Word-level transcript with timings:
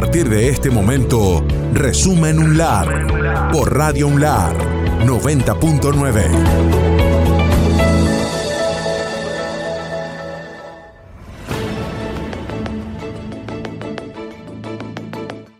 partir 0.00 0.28
de 0.28 0.50
este 0.50 0.70
momento, 0.70 1.42
Resumen 1.72 2.38
UNLAR 2.38 3.50
por 3.50 3.74
Radio 3.74 4.08
UNLAR 4.08 4.54
90.9. 5.06 6.76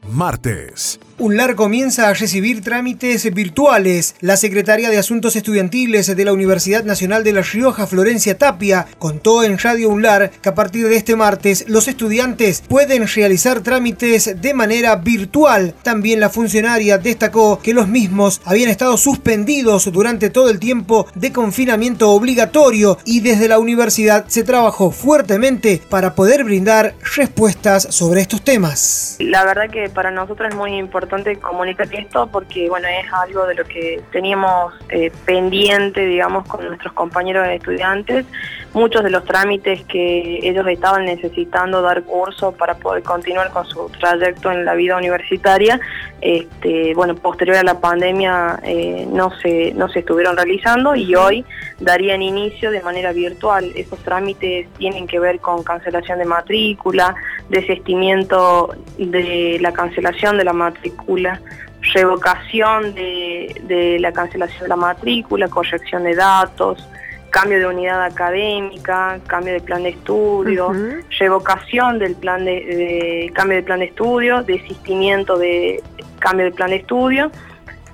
martes. 0.07 0.99
UNLAR 1.19 1.55
comienza 1.55 2.11
a 2.11 2.13
recibir 2.13 2.63
trámites 2.63 3.33
virtuales. 3.33 4.17
La 4.21 4.37
Secretaría 4.37 4.91
de 4.91 4.99
Asuntos 4.99 5.35
Estudiantiles 5.35 6.15
de 6.15 6.25
la 6.27 6.35
Universidad 6.35 6.85
Nacional 6.85 7.25
de 7.25 7.33
La 7.33 7.41
Rioja, 7.41 7.87
Florencia 7.87 8.37
Tapia, 8.37 8.87
contó 8.99 9.43
en 9.43 9.57
Radio 9.59 9.89
UNLAR 9.89 10.31
que 10.31 10.51
a 10.51 10.55
partir 10.55 10.87
de 10.87 10.97
este 10.97 11.17
martes 11.17 11.65
los 11.69 11.89
estudiantes 11.89 12.63
pueden 12.69 13.09
realizar 13.09 13.61
trámites 13.61 14.43
de 14.43 14.53
manera 14.53 14.97
virtual. 14.97 15.73
También 15.83 16.21
la 16.21 16.29
funcionaria 16.29 16.99
destacó 16.99 17.61
que 17.63 17.73
los 17.73 17.89
mismos 17.89 18.43
habían 18.45 18.69
estado 18.69 18.99
suspendidos 18.99 19.91
durante 19.91 20.29
todo 20.29 20.51
el 20.51 20.59
tiempo 20.59 21.07
de 21.15 21.33
confinamiento 21.33 22.11
obligatorio 22.11 22.99
y 23.07 23.21
desde 23.21 23.49
la 23.49 23.59
universidad 23.59 24.27
se 24.29 24.45
trabajó 24.45 24.91
fuertemente 24.91 25.81
para 25.89 26.15
poder 26.15 26.45
brindar 26.45 26.95
respuestas 27.17 27.87
sobre 27.89 28.21
estos 28.21 28.43
temas. 28.43 29.17
La 29.19 29.47
verdad 29.47 29.71
que 29.73 29.89
para 29.89 30.11
nosotros 30.11 30.51
es 30.51 30.55
muy 30.55 30.75
importante 30.77 31.06
importante 31.07 31.41
comunicar 31.41 31.89
esto 31.93 32.27
porque 32.27 32.69
bueno 32.69 32.89
es 32.89 33.11
algo 33.13 33.47
de 33.47 33.55
lo 33.55 33.65
que 33.65 34.03
teníamos 34.13 34.75
eh, 34.91 35.11
pendiente, 35.25 36.05
digamos, 36.05 36.47
con 36.47 36.67
nuestros 36.67 36.93
compañeros 36.93 37.47
estudiantes. 37.49 38.27
Muchos 38.73 39.03
de 39.03 39.11
los 39.11 39.25
trámites 39.25 39.85
que 39.85 40.41
ellos 40.43 40.67
estaban 40.69 41.07
necesitando 41.07 41.81
dar 41.81 42.03
curso 42.03 42.53
para 42.53 42.75
poder 42.75 43.03
continuar 43.03 43.51
con 43.51 43.65
su 43.65 43.91
trayecto 43.99 44.53
en 44.53 44.65
la 44.67 44.75
vida 44.75 44.97
universitaria, 44.97 45.81
este, 46.21 46.93
bueno, 46.95 47.15
posterior 47.15 47.57
a 47.57 47.63
la 47.63 47.81
pandemia 47.81 48.61
eh, 48.63 49.07
no, 49.11 49.31
se, 49.41 49.73
no 49.73 49.89
se 49.89 50.01
estuvieron 50.01 50.37
realizando 50.37 50.95
y 50.95 51.15
hoy 51.15 51.45
darían 51.81 52.21
inicio 52.21 52.71
de 52.71 52.83
manera 52.83 53.13
virtual. 53.13 53.73
Esos 53.75 53.99
trámites 54.01 54.69
tienen 54.77 55.07
que 55.07 55.21
ver 55.21 55.41
con 55.41 55.63
cancelación 55.63 56.19
de 56.19 56.25
matrícula, 56.27 57.15
desestimiento 57.49 58.75
de 58.99 59.59
la 59.61 59.73
cancelación 59.73 60.37
de 60.37 60.45
la 60.45 60.53
matrícula, 60.53 61.41
revocación 61.95 62.95
de, 62.95 63.99
la 64.01 64.13
cancelación 64.13 64.63
de 64.63 64.69
la 64.69 64.77
matrícula, 64.77 65.49
corrección 65.49 66.05
de 66.05 66.15
datos, 66.15 66.87
cambio 67.37 67.59
de 67.59 67.67
unidad 67.67 68.03
académica, 68.03 69.21
cambio 69.27 69.53
de 69.53 69.61
plan 69.61 69.83
de 69.83 69.91
estudio, 69.91 70.73
revocación 71.19 71.99
del 71.99 72.15
plan 72.17 72.47
de, 72.47 73.31
cambio 73.35 73.59
de 73.59 73.63
plan 73.63 73.81
de 73.81 73.85
estudio, 73.85 74.43
desistimiento 74.43 75.37
de 75.37 75.83
cambio 76.19 76.47
de 76.47 76.53
plan 76.53 76.71
de 76.71 76.77
estudio, 76.77 77.31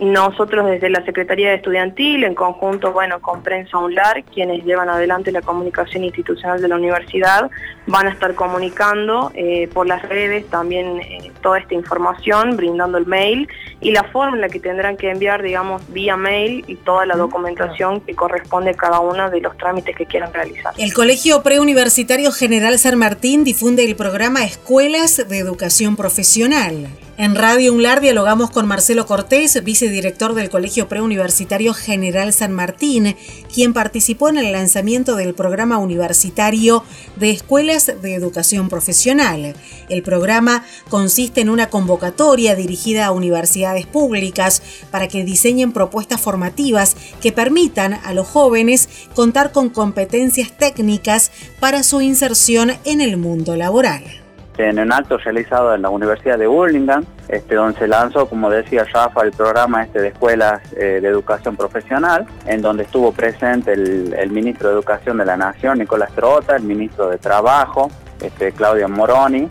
nosotros 0.00 0.66
desde 0.66 0.90
la 0.90 1.04
Secretaría 1.04 1.50
de 1.50 1.56
Estudiantil, 1.56 2.24
en 2.24 2.34
conjunto 2.34 2.92
bueno, 2.92 3.20
con 3.20 3.42
Prensa 3.42 3.78
UNLAR, 3.78 4.24
quienes 4.24 4.64
llevan 4.64 4.88
adelante 4.88 5.30
la 5.32 5.42
comunicación 5.42 6.04
institucional 6.04 6.60
de 6.60 6.68
la 6.68 6.76
universidad, 6.76 7.50
van 7.86 8.06
a 8.06 8.10
estar 8.10 8.34
comunicando 8.34 9.30
eh, 9.34 9.68
por 9.72 9.86
las 9.86 10.02
redes 10.08 10.46
también 10.46 11.00
eh, 11.00 11.32
toda 11.40 11.58
esta 11.58 11.74
información, 11.74 12.56
brindando 12.56 12.98
el 12.98 13.06
mail 13.06 13.48
y 13.80 13.90
la 13.90 14.04
forma 14.04 14.36
en 14.36 14.40
la 14.42 14.48
que 14.48 14.60
tendrán 14.60 14.96
que 14.96 15.10
enviar, 15.10 15.42
digamos, 15.42 15.82
vía 15.92 16.16
mail 16.16 16.64
y 16.66 16.76
toda 16.76 17.06
la 17.06 17.16
documentación 17.16 18.00
que 18.00 18.14
corresponde 18.14 18.70
a 18.70 18.74
cada 18.74 19.00
uno 19.00 19.30
de 19.30 19.40
los 19.40 19.56
trámites 19.56 19.96
que 19.96 20.06
quieran 20.06 20.32
realizar. 20.32 20.72
El 20.78 20.92
Colegio 20.94 21.42
Preuniversitario 21.42 22.32
General 22.32 22.78
San 22.78 22.98
Martín 22.98 23.44
difunde 23.44 23.84
el 23.84 23.96
programa 23.96 24.44
Escuelas 24.44 25.28
de 25.28 25.38
Educación 25.38 25.96
Profesional. 25.96 26.88
En 27.18 27.34
Radio 27.34 27.74
UNLAR 27.74 28.00
dialogamos 28.00 28.50
con 28.50 28.66
Marcelo 28.66 29.04
Cortés, 29.04 29.62
vicedirector 29.62 30.32
del 30.32 30.48
Colegio 30.48 30.88
Preuniversitario 30.88 31.74
General 31.74 32.32
San 32.32 32.52
Martín, 32.52 33.16
quien 33.52 33.74
participó 33.74 34.30
en 34.30 34.38
el 34.38 34.50
lanzamiento 34.50 35.14
del 35.14 35.34
programa 35.34 35.76
universitario 35.76 36.82
de 37.16 37.30
Escuelas 37.30 37.92
de 38.00 38.14
Educación 38.14 38.70
Profesional. 38.70 39.54
El 39.90 40.02
programa 40.02 40.64
consiste 40.88 41.42
en 41.42 41.50
una 41.50 41.68
convocatoria 41.68 42.54
dirigida 42.54 43.04
a 43.04 43.12
universidades 43.12 43.84
públicas 43.84 44.62
para 44.90 45.06
que 45.06 45.22
diseñen 45.22 45.72
propuestas 45.72 46.18
formativas 46.18 46.96
que 47.20 47.30
permitan 47.30 47.92
a 47.92 48.14
los 48.14 48.26
jóvenes 48.26 48.88
contar 49.14 49.52
con 49.52 49.68
competencias 49.68 50.56
técnicas 50.56 51.30
para 51.60 51.82
su 51.82 52.00
inserción 52.00 52.72
en 52.86 53.02
el 53.02 53.18
mundo 53.18 53.54
laboral 53.54 54.21
en 54.58 54.78
un 54.78 54.92
acto 54.92 55.18
realizado 55.18 55.74
en 55.74 55.82
la 55.82 55.90
Universidad 55.90 56.38
de 56.38 56.46
Burlingame, 56.46 57.06
este, 57.28 57.54
donde 57.54 57.78
se 57.78 57.88
lanzó, 57.88 58.28
como 58.28 58.50
decía 58.50 58.84
Rafa, 58.84 59.22
el 59.22 59.32
programa 59.32 59.82
este 59.84 60.00
de 60.00 60.08
escuelas 60.08 60.60
eh, 60.74 61.00
de 61.00 61.08
educación 61.08 61.56
profesional, 61.56 62.26
en 62.46 62.60
donde 62.60 62.84
estuvo 62.84 63.12
presente 63.12 63.72
el, 63.72 64.30
ministro 64.30 64.68
de 64.68 64.74
Educación 64.74 65.18
de 65.18 65.24
la 65.24 65.36
Nación, 65.36 65.78
Nicolás 65.78 66.12
Trota, 66.14 66.56
el 66.56 66.62
ministro 66.62 67.08
de 67.08 67.18
Trabajo, 67.18 67.90
este, 68.20 68.52
Claudia 68.52 68.88
Moroni, 68.88 69.48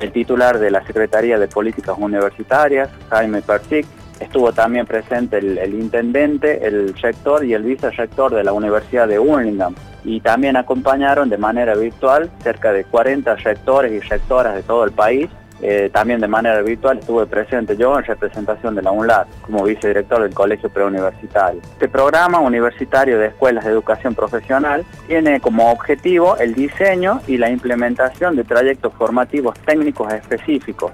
el 0.00 0.12
titular 0.12 0.58
de 0.58 0.70
la 0.70 0.84
Secretaría 0.86 1.38
de 1.38 1.48
Políticas 1.48 1.96
Universitarias, 1.98 2.88
Jaime 3.10 3.42
Persic, 3.42 3.86
estuvo 4.20 4.52
también 4.52 4.86
presente 4.86 5.38
el, 5.38 5.74
intendente, 5.74 6.66
el 6.66 6.94
rector 6.94 7.44
y 7.44 7.54
el 7.54 7.62
vicerrector 7.62 8.34
de 8.34 8.44
la 8.44 8.52
Universidad 8.52 9.08
de 9.08 9.18
Burlingame 9.18 9.76
y 10.04 10.20
también 10.20 10.56
acompañaron 10.56 11.28
de 11.28 11.38
manera 11.38 11.74
virtual 11.74 12.30
cerca 12.42 12.72
de 12.72 12.84
40 12.84 13.36
rectores 13.36 13.92
y 13.92 14.00
rectoras 14.00 14.54
de 14.54 14.62
todo 14.62 14.84
el 14.84 14.92
país. 14.92 15.28
Eh, 15.64 15.90
también 15.92 16.20
de 16.20 16.26
manera 16.26 16.60
virtual 16.60 16.98
estuve 16.98 17.24
presente 17.26 17.76
yo 17.76 17.96
en 17.96 18.04
representación 18.04 18.74
de 18.74 18.82
la 18.82 18.90
UNLAD 18.90 19.28
como 19.42 19.62
vicedirector 19.62 20.22
del 20.22 20.34
Colegio 20.34 20.68
Preuniversitario. 20.70 21.60
Este 21.62 21.88
programa 21.88 22.40
universitario 22.40 23.16
de 23.16 23.28
escuelas 23.28 23.64
de 23.64 23.70
educación 23.70 24.16
profesional 24.16 24.84
tiene 25.06 25.40
como 25.40 25.70
objetivo 25.70 26.36
el 26.38 26.54
diseño 26.54 27.20
y 27.28 27.36
la 27.36 27.48
implementación 27.48 28.34
de 28.34 28.42
trayectos 28.42 28.92
formativos 28.94 29.56
técnicos 29.60 30.12
específicos 30.12 30.90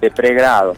de 0.00 0.10
pregrado, 0.10 0.74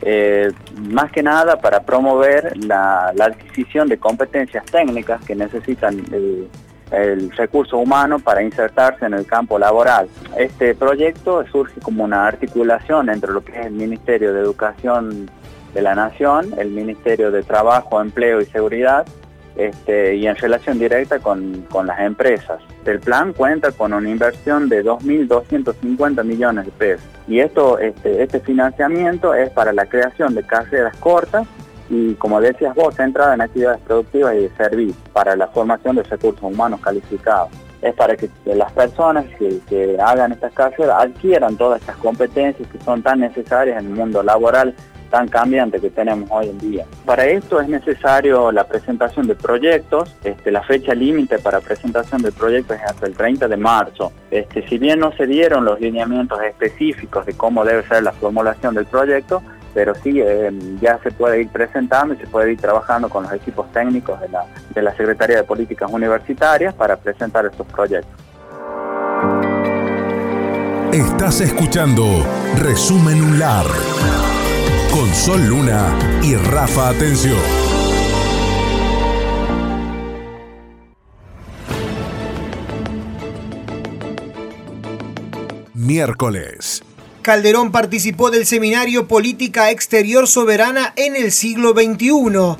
eh, 0.00 0.50
más 0.88 1.12
que 1.12 1.22
nada 1.22 1.60
para 1.60 1.80
promover 1.80 2.56
la, 2.56 3.08
adquisición 3.08 3.88
de 3.88 3.98
competencias 3.98 4.64
técnicas 4.64 5.22
que 5.26 5.34
necesitan 5.34 6.02
eh, 6.10 6.48
el 6.90 7.30
recurso 7.32 7.78
humano 7.78 8.18
para 8.18 8.42
insertarse 8.42 9.04
en 9.04 9.14
el 9.14 9.26
campo 9.26 9.58
laboral. 9.58 10.08
Este 10.36 10.74
proyecto 10.74 11.44
surge 11.50 11.80
como 11.80 12.04
una 12.04 12.26
articulación 12.26 13.08
entre 13.10 13.32
lo 13.32 13.44
que 13.44 13.58
es 13.58 13.66
el 13.66 13.72
Ministerio 13.72 14.32
de 14.32 14.40
Educación 14.40 15.30
de 15.74 15.82
la 15.82 15.94
Nación, 15.94 16.54
el 16.58 16.70
Ministerio 16.70 17.30
de 17.30 17.42
Trabajo, 17.42 18.00
Empleo 18.00 18.40
y 18.40 18.46
Seguridad, 18.46 19.06
este, 19.56 20.14
y 20.14 20.26
en 20.26 20.36
relación 20.36 20.78
directa 20.78 21.18
con, 21.18 21.66
las 21.84 22.00
empresas. 22.00 22.60
El 22.84 23.00
plan 23.00 23.32
cuenta 23.32 23.72
con 23.72 23.92
una 23.92 24.08
inversión 24.08 24.68
de 24.68 24.84
2.250 24.84 26.24
millones 26.24 26.66
de 26.66 26.70
pesos 26.70 27.06
y 27.26 27.40
esto, 27.40 27.78
este, 27.78 28.22
este 28.22 28.40
financiamiento 28.40 29.34
es 29.34 29.50
para 29.50 29.72
la 29.72 29.86
creación 29.86 30.34
de 30.34 30.44
carreras 30.44 30.96
cortas 30.96 31.46
y 31.90 32.14
como 32.14 32.40
decías 32.40 32.74
vos, 32.74 32.94
centrada 32.94 33.34
en 33.34 33.40
actividades 33.40 33.80
productivas 33.80 34.34
y 34.34 34.42
de 34.42 34.50
servicio 34.56 35.00
para 35.12 35.36
la 35.36 35.48
formación 35.48 35.96
de 35.96 36.02
recursos 36.02 36.42
humanos 36.42 36.80
calificados. 36.80 37.50
Es 37.80 37.94
para 37.94 38.16
que 38.16 38.28
las 38.44 38.72
personas 38.72 39.24
que, 39.38 39.96
hagan 40.04 40.32
estas 40.32 40.52
carreras 40.52 40.96
adquieran 41.00 41.56
todas 41.56 41.80
estas 41.80 41.96
competencias 41.96 42.68
que 42.68 42.78
son 42.80 43.02
tan 43.02 43.20
necesarias 43.20 43.80
en 43.80 43.86
el 43.86 43.94
mundo 43.94 44.22
laboral 44.22 44.74
tan 45.10 45.28
cambiante 45.28 45.80
que 45.80 45.88
tenemos 45.88 46.28
hoy 46.30 46.48
en 46.48 46.58
día. 46.58 46.84
Para 47.06 47.24
esto 47.24 47.60
es 47.60 47.68
necesario 47.68 48.52
la 48.52 48.64
presentación 48.64 49.26
de 49.26 49.34
proyectos, 49.34 50.14
este, 50.22 50.50
la 50.50 50.62
fecha 50.62 50.94
límite 50.94 51.38
para 51.38 51.60
presentación 51.60 52.20
de 52.20 52.30
proyectos 52.30 52.76
es 52.76 52.82
hasta 52.82 53.06
el 53.06 53.14
30 53.14 53.48
de 53.48 53.56
marzo. 53.56 54.12
Este, 54.30 54.68
si 54.68 54.76
bien 54.76 55.00
no 55.00 55.12
se 55.12 55.26
dieron 55.26 55.64
los 55.64 55.80
lineamientos 55.80 56.38
específicos 56.42 57.24
de 57.24 57.32
cómo 57.34 57.64
debe 57.64 57.84
ser 57.84 58.02
la 58.02 58.12
formulación 58.12 58.74
del 58.74 58.84
proyecto, 58.84 59.42
pero 59.74 59.94
sí 59.94 60.20
eh, 60.20 60.50
ya 60.80 60.98
se 61.02 61.10
puede 61.10 61.42
ir 61.42 61.48
presentando 61.48 62.14
y 62.14 62.16
se 62.18 62.26
puede 62.26 62.52
ir 62.52 62.60
trabajando 62.60 63.08
con 63.08 63.24
los 63.24 63.32
equipos 63.32 63.70
técnicos 63.72 64.20
de 64.20 64.28
la, 64.28 64.44
de 64.74 64.82
la 64.82 64.94
Secretaría 64.96 65.36
de 65.36 65.44
Políticas 65.44 65.90
Universitarias 65.90 66.74
para 66.74 66.96
presentar 66.96 67.46
estos 67.46 67.66
proyectos. 67.66 68.12
Estás 70.92 71.40
escuchando 71.40 72.24
Resumen 72.56 73.22
UNLAR 73.22 73.66
con 74.90 75.14
Sol 75.14 75.46
Luna 75.46 75.92
y 76.22 76.34
Rafa 76.34 76.88
Atención. 76.88 77.38
Miércoles. 85.74 86.87
Calderón 87.28 87.72
participó 87.72 88.30
del 88.30 88.46
seminario 88.46 89.06
Política 89.06 89.70
Exterior 89.70 90.26
Soberana 90.26 90.94
en 90.96 91.14
el 91.14 91.30
siglo 91.30 91.74
XXI. 91.74 92.56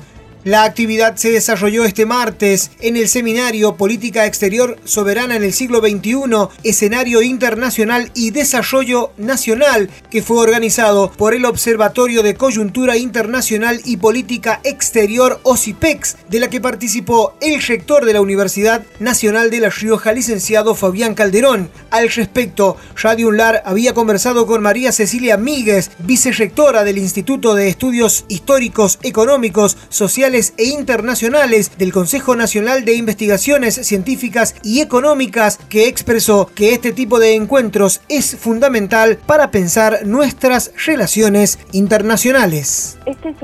La 0.49 0.63
actividad 0.63 1.15
se 1.15 1.29
desarrolló 1.29 1.85
este 1.85 2.07
martes 2.07 2.71
en 2.79 2.97
el 2.97 3.07
seminario 3.07 3.75
Política 3.75 4.25
Exterior 4.25 4.77
Soberana 4.83 5.35
en 5.35 5.43
el 5.43 5.53
siglo 5.53 5.79
XXI, 5.79 6.23
escenario 6.63 7.21
internacional 7.21 8.09
y 8.15 8.31
desarrollo 8.31 9.11
nacional, 9.15 9.91
que 10.09 10.23
fue 10.23 10.37
organizado 10.37 11.11
por 11.11 11.35
el 11.35 11.45
Observatorio 11.45 12.23
de 12.23 12.33
Coyuntura 12.33 12.97
Internacional 12.97 13.79
y 13.85 13.97
Política 13.97 14.59
Exterior 14.63 15.39
OCIPEX, 15.43 16.17
de 16.31 16.39
la 16.39 16.49
que 16.49 16.59
participó 16.59 17.35
el 17.41 17.61
rector 17.61 18.03
de 18.05 18.13
la 18.13 18.21
Universidad 18.21 18.83
Nacional 18.99 19.51
de 19.51 19.59
La 19.59 19.69
Rioja, 19.69 20.13
licenciado 20.13 20.73
Fabián 20.73 21.13
Calderón. 21.13 21.69
Al 21.91 22.09
respecto, 22.09 22.75
Radio 22.95 23.27
Unlar 23.27 23.61
había 23.67 23.93
conversado 23.93 24.47
con 24.47 24.63
María 24.63 24.91
Cecilia 24.93 25.37
Míguez, 25.37 25.91
vicerrectora 25.99 26.83
del 26.83 26.97
Instituto 26.97 27.53
de 27.53 27.67
Estudios 27.67 28.25
Históricos, 28.29 28.97
Económicos, 29.03 29.77
Sociales 29.89 30.38
e 30.57 30.65
internacionales 30.65 31.77
del 31.77 31.91
Consejo 31.91 32.35
Nacional 32.35 32.85
de 32.85 32.95
Investigaciones 32.95 33.75
Científicas 33.75 34.55
y 34.63 34.79
Económicas, 34.79 35.57
que 35.69 35.87
expresó 35.87 36.49
que 36.55 36.73
este 36.73 36.93
tipo 36.93 37.19
de 37.19 37.35
encuentros 37.35 38.01
es 38.07 38.37
fundamental 38.37 39.17
para 39.25 39.51
pensar 39.51 40.05
nuestras 40.05 40.71
relaciones 40.85 41.59
internacionales. 41.73 42.97
Esta 43.05 43.29
es 43.29 43.37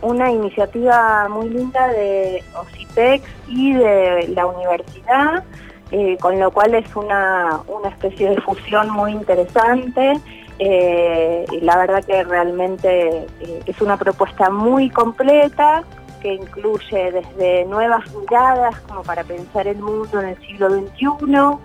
una 0.00 0.30
iniciativa 0.30 1.28
muy 1.28 1.50
linda 1.50 1.88
de 1.88 2.42
OCIPEX 2.54 3.24
y 3.48 3.74
de 3.74 4.28
la 4.28 4.46
universidad. 4.46 5.44
Eh, 5.90 6.18
con 6.20 6.38
lo 6.38 6.50
cual 6.50 6.74
es 6.74 6.94
una, 6.96 7.62
especie 7.88 8.30
de 8.30 8.40
fusión 8.42 8.90
muy 8.90 9.12
interesante. 9.12 10.20
Eh, 10.58 11.46
la 11.62 11.78
verdad 11.78 12.04
que 12.04 12.24
realmente 12.24 13.26
eh, 13.40 13.60
es 13.64 13.80
una 13.80 13.96
propuesta 13.96 14.50
muy 14.50 14.90
completa 14.90 15.84
que 16.20 16.34
incluye 16.34 17.12
desde 17.12 17.64
nuevas 17.66 18.04
miradas 18.14 18.78
como 18.80 19.02
para 19.02 19.24
pensar 19.24 19.66
el 19.66 19.78
mundo 19.78 20.20
en 20.20 20.28
el 20.28 20.38
siglo 20.38 20.70
XXI, 20.70 21.58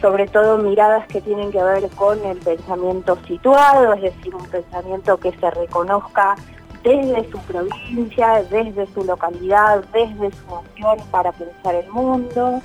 sobre 0.00 0.26
todo 0.28 0.58
miradas 0.58 1.06
que 1.08 1.20
tienen 1.20 1.50
que 1.50 1.62
ver 1.62 1.88
con 1.90 2.22
el 2.24 2.38
pensamiento 2.38 3.18
situado, 3.26 3.94
es 3.94 4.02
decir, 4.02 4.34
un 4.34 4.46
pensamiento 4.46 5.18
que 5.18 5.32
se 5.32 5.50
reconozca 5.50 6.36
desde 6.82 7.30
su 7.30 7.38
provincia, 7.38 8.44
desde 8.50 8.86
su 8.88 9.04
localidad, 9.04 9.82
desde 9.92 10.30
su 10.36 10.54
opción 10.54 10.98
para 11.10 11.32
pensar 11.32 11.74
el 11.74 11.88
mundo. 11.90 12.60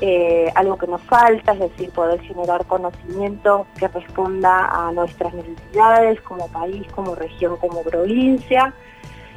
Eh, 0.00 0.50
algo 0.54 0.78
que 0.78 0.86
nos 0.86 1.02
falta, 1.02 1.52
es 1.52 1.58
decir, 1.58 1.90
poder 1.90 2.20
generar 2.20 2.64
conocimiento 2.66 3.66
que 3.78 3.88
responda 3.88 4.66
a 4.66 4.92
nuestras 4.92 5.34
necesidades 5.34 6.20
como 6.22 6.46
país, 6.48 6.86
como 6.94 7.16
región, 7.16 7.56
como 7.56 7.82
provincia. 7.82 8.72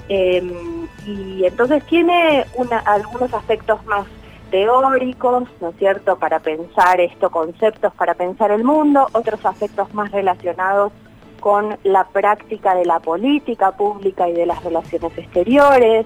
Em, 0.09 0.87
y 1.05 1.45
entonces 1.45 1.83
tiene 1.85 2.45
algunos 2.85 3.33
aspectos 3.33 3.83
más 3.85 4.05
teóricos, 4.51 5.43
¿no 5.61 5.69
es 5.69 5.75
cierto?, 5.77 6.17
para 6.17 6.39
pensar 6.39 6.99
estos 6.99 7.31
conceptos, 7.31 7.93
para 7.95 8.13
pensar 8.13 8.51
el 8.51 8.63
mundo, 8.63 9.07
otros 9.13 9.43
aspectos 9.45 9.93
más 9.93 10.11
relacionados 10.11 10.91
con 11.39 11.77
la 11.83 12.03
práctica 12.05 12.75
de 12.75 12.85
la 12.85 12.99
política 12.99 13.71
pública 13.71 14.29
y 14.29 14.33
de 14.33 14.45
las 14.45 14.63
relaciones 14.63 15.17
exteriores, 15.17 16.05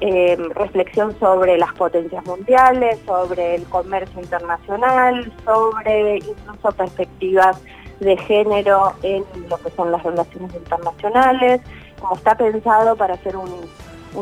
em, 0.00 0.50
reflexión 0.50 1.18
sobre 1.18 1.58
las 1.58 1.72
potencias 1.72 2.24
mundiales, 2.26 3.00
sobre 3.06 3.56
el 3.56 3.64
comercio 3.64 4.20
internacional, 4.20 5.32
sobre 5.44 6.18
incluso 6.18 6.70
perspectivas 6.72 7.60
de 8.00 8.16
género 8.18 8.92
en 9.02 9.24
lo 9.48 9.56
que 9.56 9.70
son 9.70 9.90
las 9.90 10.02
relaciones 10.02 10.54
internacionales, 10.54 11.62
como 12.06 12.16
está 12.16 12.36
pensado 12.36 12.94
para 12.94 13.14
hacer 13.14 13.36
un, 13.36 13.50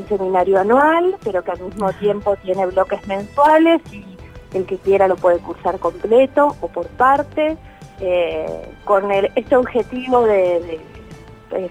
seminario 0.09 0.59
anual, 0.59 1.17
pero 1.23 1.45
que 1.45 1.53
al 1.53 1.61
mismo 1.61 1.93
tiempo 1.93 2.35
tiene 2.43 2.67
bloques 2.67 3.07
mensuales 3.07 3.81
y 3.93 4.05
el 4.53 4.67
que 4.67 4.77
quiera 4.79 5.07
lo 5.07 5.15
puede 5.15 5.39
cursar 5.39 5.79
completo 5.79 6.57
o 6.61 6.67
por 6.67 6.89
parte, 6.89 7.57
eh, 8.01 8.69
con 8.85 9.09
este 9.13 9.55
objetivo 9.55 10.23
de, 10.23 10.81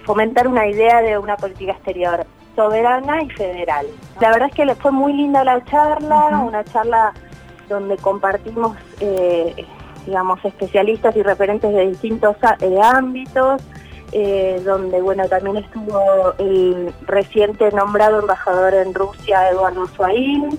fomentar 0.04 0.48
una 0.48 0.66
idea 0.66 1.02
de 1.02 1.18
una 1.18 1.36
política 1.36 1.72
exterior 1.72 2.24
soberana 2.56 3.22
y 3.22 3.28
federal. 3.30 3.86
La 4.22 4.30
verdad 4.30 4.48
es 4.48 4.54
que 4.54 4.64
le 4.64 4.74
fue 4.74 4.90
muy 4.90 5.12
linda 5.12 5.44
la 5.44 5.62
charla, 5.64 6.38
una 6.38 6.64
charla 6.64 7.12
donde 7.68 7.98
compartimos, 7.98 8.74
eh, 9.00 9.66
digamos, 10.06 10.42
especialistas 10.42 11.14
y 11.16 11.22
referentes 11.22 11.74
de 11.74 11.88
distintos 11.88 12.36
eh, 12.60 12.80
ámbitos, 12.82 13.60
eh, 14.16 14.62
donde 14.64 15.02
bueno 15.02 15.28
también 15.28 15.56
estuvo 15.56 16.34
el 16.38 16.94
reciente 17.02 17.68
nombrado 17.72 18.20
embajador 18.20 18.72
en 18.72 18.94
Rusia, 18.94 19.50
Eduardo 19.50 19.88
Suaín, 19.88 20.56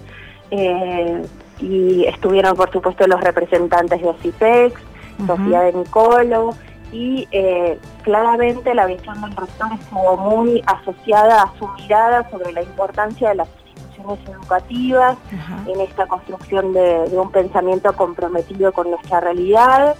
eh, 0.51 1.21
y 1.61 2.03
estuvieron 2.03 2.57
por 2.57 2.69
supuesto 2.69 3.07
los 3.07 3.21
representantes 3.21 4.01
de 4.01 4.09
OCIPEX, 4.09 4.81
Sofía 5.25 5.61
de 5.61 5.71
Nicolo, 5.71 6.49
y 6.91 7.29
eh, 7.31 7.79
claramente 8.03 8.73
la 8.73 8.87
visión 8.87 9.21
del 9.21 9.33
rector 9.33 9.69
estuvo 9.79 10.17
muy 10.17 10.61
asociada 10.67 11.43
a 11.43 11.53
su 11.57 11.65
mirada 11.79 12.29
sobre 12.29 12.51
la 12.51 12.61
importancia 12.61 13.29
de 13.29 13.35
las 13.35 13.47
instituciones 13.67 14.19
educativas 14.27 15.17
en 15.65 15.79
esta 15.79 16.05
construcción 16.07 16.73
de 16.73 17.07
un 17.13 17.31
pensamiento 17.31 17.93
comprometido 17.93 18.73
con 18.73 18.91
nuestra 18.91 19.21
realidad 19.21 19.95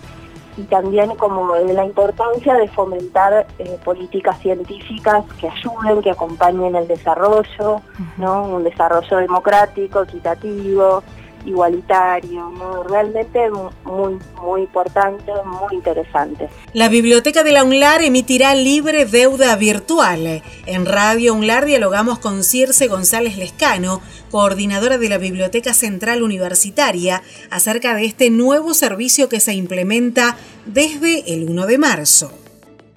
y 0.58 0.64
también 0.64 1.16
como 1.16 1.54
de 1.54 1.74
la 1.74 1.86
importancia 1.86 2.56
de 2.56 2.68
fomentar 2.70 3.46
eh, 3.60 3.78
políticas 3.84 4.40
científicas 4.40 5.26
que 5.40 5.50
ayuden, 5.50 6.02
que 6.02 6.12
acompañen 6.12 6.76
el 6.76 6.88
desarrollo, 6.88 7.82
¿no? 8.18 8.44
un 8.44 8.64
desarrollo 8.64 9.18
democrático, 9.18 10.04
equitativo, 10.04 11.04
igualitario, 11.46 12.52
realmente 12.88 13.50
muy, 13.84 14.18
muy 14.42 14.62
importante, 14.62 15.32
muy 15.46 15.76
interesante. 15.76 16.50
La 16.74 16.90
Biblioteca 16.90 17.44
de 17.44 17.52
la 17.52 17.64
UNLAR 17.64 18.04
emitirá 18.04 18.56
libre 18.56 19.06
deuda 19.06 19.56
virtual. 19.56 20.44
En 20.66 20.86
Radio 20.86 21.34
UNLAR 21.34 21.66
dialogamos 21.66 22.20
con 22.20 22.44
Circe 22.44 22.88
González 22.88 23.38
Lescano, 23.38 24.02
coordinadora 24.32 24.98
de 24.98 25.10
la 25.10 25.18
Biblioteca 25.18 25.74
Central 25.74 26.24
Universitaria, 26.24 27.22
acerca 27.50 27.96
de 27.96 28.06
este 28.06 28.30
nuevo 28.30 28.74
servicio 28.74 29.30
que 29.30 29.40
se 29.40 29.54
implementa 29.54 30.38
desde 30.66 31.34
el 31.34 31.50
1 31.50 31.66
de 31.68 31.78
marzo. 31.78 32.45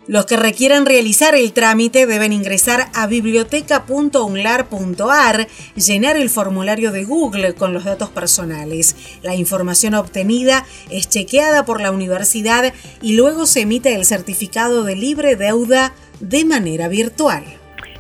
Los 0.09 0.25
que 0.25 0.37
requieran 0.39 0.87
realizar 0.87 1.35
el 1.35 1.53
trámite 1.53 2.07
deben 2.07 2.33
ingresar 2.33 2.87
a 2.95 3.07
biblioteca.unlar.ar, 3.07 5.47
llenar 5.77 6.17
el 6.17 6.31
formulario 6.31 6.93
de 6.93 7.05
Google 7.05 7.53
con 7.53 7.75
los 7.75 7.85
datos 7.85 8.09
personales. 8.09 9.19
La 9.23 9.35
información 9.35 9.93
obtenida 9.93 10.65
es 10.91 11.11
chequeada 11.11 11.67
por 11.67 11.83
la 11.83 11.91
universidad 11.91 12.73
y 13.03 13.17
luego 13.17 13.45
se 13.45 13.61
emite 13.61 13.95
el 13.95 14.07
certificado 14.07 14.83
de 14.83 14.97
libre 14.97 15.37
deuda 15.37 15.93
de 16.21 16.47
manera 16.47 16.89
virtual. 16.89 17.45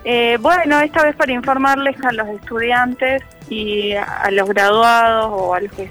Eh, 0.06 0.38
bueno, 0.40 0.80
esta 0.80 1.04
vez 1.04 1.14
para 1.14 1.32
informarles 1.32 2.02
a 2.02 2.12
los 2.12 2.28
estudiantes 2.28 3.22
y 3.50 3.92
a 3.92 4.30
los 4.30 4.48
graduados 4.48 5.26
o 5.30 5.52
a 5.52 5.60
los 5.60 5.70
que 5.72 5.90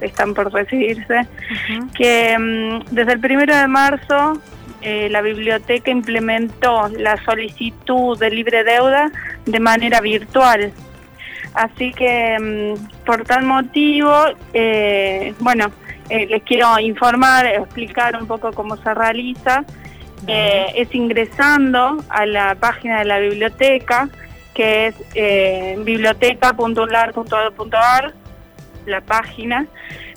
están 0.00 0.32
por 0.32 0.50
recibirse, 0.50 1.26
que 1.94 2.38
mm, 2.38 2.94
desde 2.94 3.12
el 3.12 3.20
primero 3.20 3.54
de 3.54 3.68
marzo 3.68 4.40
eh, 4.82 5.08
la 5.10 5.20
biblioteca 5.20 5.90
implementó 5.90 6.88
la 6.88 7.22
solicitud 7.24 8.18
de 8.18 8.30
libre 8.30 8.64
deuda 8.64 9.12
de 9.44 9.60
manera 9.60 10.00
virtual. 10.00 10.72
Así 11.52 11.92
que 11.92 12.38
mm, 12.38 12.76
por 13.04 13.24
tal 13.24 13.44
motivo, 13.44 14.10
eh, 14.54 15.34
bueno, 15.40 15.70
eh, 16.08 16.24
les 16.26 16.42
quiero 16.44 16.80
informar, 16.80 17.44
explicar 17.46 18.18
un 18.20 18.26
poco 18.26 18.52
cómo 18.52 18.78
se 18.78 18.94
realiza. 18.94 19.64
es 20.26 20.94
ingresando 20.94 22.02
a 22.08 22.24
la 22.26 22.54
página 22.54 23.00
de 23.00 23.04
la 23.04 23.18
biblioteca, 23.18 24.08
que 24.54 24.86
es 24.88 24.94
biblioteca.ular.ar, 25.84 28.14
la 28.86 29.00
página. 29.00 29.66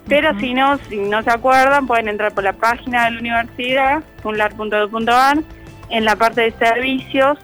Pero 0.08 0.38
si 0.40 0.54
no, 0.54 0.78
si 0.90 0.98
no 0.98 1.24
se 1.24 1.32
acuerdan, 1.32 1.88
pueden 1.88 2.10
entrar 2.10 2.34
por 2.34 2.44
la 2.44 2.54
página 2.54 3.06
de 3.06 3.12
la 3.12 3.20
universidad, 3.20 4.04
unlar.edu.ar, 4.24 5.38
en 5.90 6.06
la 6.06 6.16
parte 6.16 6.42
de 6.42 6.52
servicios 6.52 7.38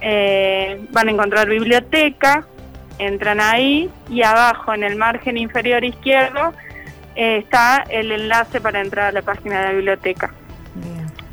eh, 0.00 0.80
van 0.92 1.08
a 1.08 1.10
encontrar 1.10 1.48
biblioteca, 1.48 2.46
entran 2.98 3.40
ahí 3.40 3.90
y 4.08 4.22
abajo 4.22 4.72
en 4.72 4.82
el 4.82 4.96
margen 4.96 5.36
inferior 5.36 5.84
izquierdo 5.84 6.54
eh, 7.16 7.38
está 7.38 7.84
el 7.90 8.12
enlace 8.12 8.60
para 8.60 8.80
entrar 8.80 9.08
a 9.08 9.12
la 9.12 9.22
página 9.22 9.60
de 9.60 9.66
la 9.66 9.72
biblioteca. 9.72 10.32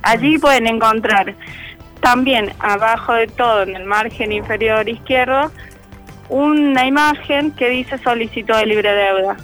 Allí 0.02 0.38
pueden 0.38 0.68
encontrar 0.68 1.36
también 2.02 2.52
abajo 2.60 3.14
de 3.14 3.28
todo 3.28 3.64
en 3.64 3.76
el 3.76 3.86
margen 3.86 4.32
inferior 4.32 4.88
izquierdo 4.88 5.52
una 6.30 6.86
imagen 6.86 7.52
que 7.52 7.70
dice 7.70 7.98
solicitud 7.98 8.56
de 8.56 8.66
libre 8.66 8.92
deuda. 8.92 9.38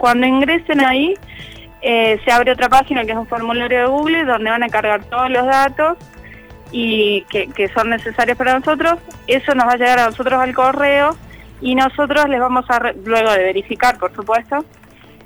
Cuando 0.00 0.26
ingresen 0.26 0.80
ahí, 0.80 1.14
eh, 1.82 2.18
se 2.24 2.32
abre 2.32 2.52
otra 2.52 2.70
página 2.70 3.04
que 3.04 3.12
es 3.12 3.18
un 3.18 3.26
formulario 3.26 3.80
de 3.80 3.84
Google 3.84 4.24
donde 4.24 4.48
van 4.48 4.62
a 4.62 4.70
cargar 4.70 5.04
todos 5.04 5.28
los 5.30 5.44
datos 5.44 5.98
y 6.72 7.20
que, 7.28 7.68
son 7.74 7.90
necesarios 7.90 8.38
para 8.38 8.58
nosotros. 8.58 8.94
Eso 9.26 9.54
nos 9.54 9.66
va 9.66 9.72
a 9.72 9.76
llegar 9.76 9.98
a 9.98 10.06
nosotros 10.06 10.40
al 10.40 10.54
correo 10.54 11.14
y 11.60 11.74
nosotros 11.74 12.30
les 12.30 12.40
vamos 12.40 12.64
a, 12.70 12.94
luego 13.04 13.30
de 13.30 13.42
verificar, 13.42 13.98
por 13.98 14.14
supuesto, 14.14 14.64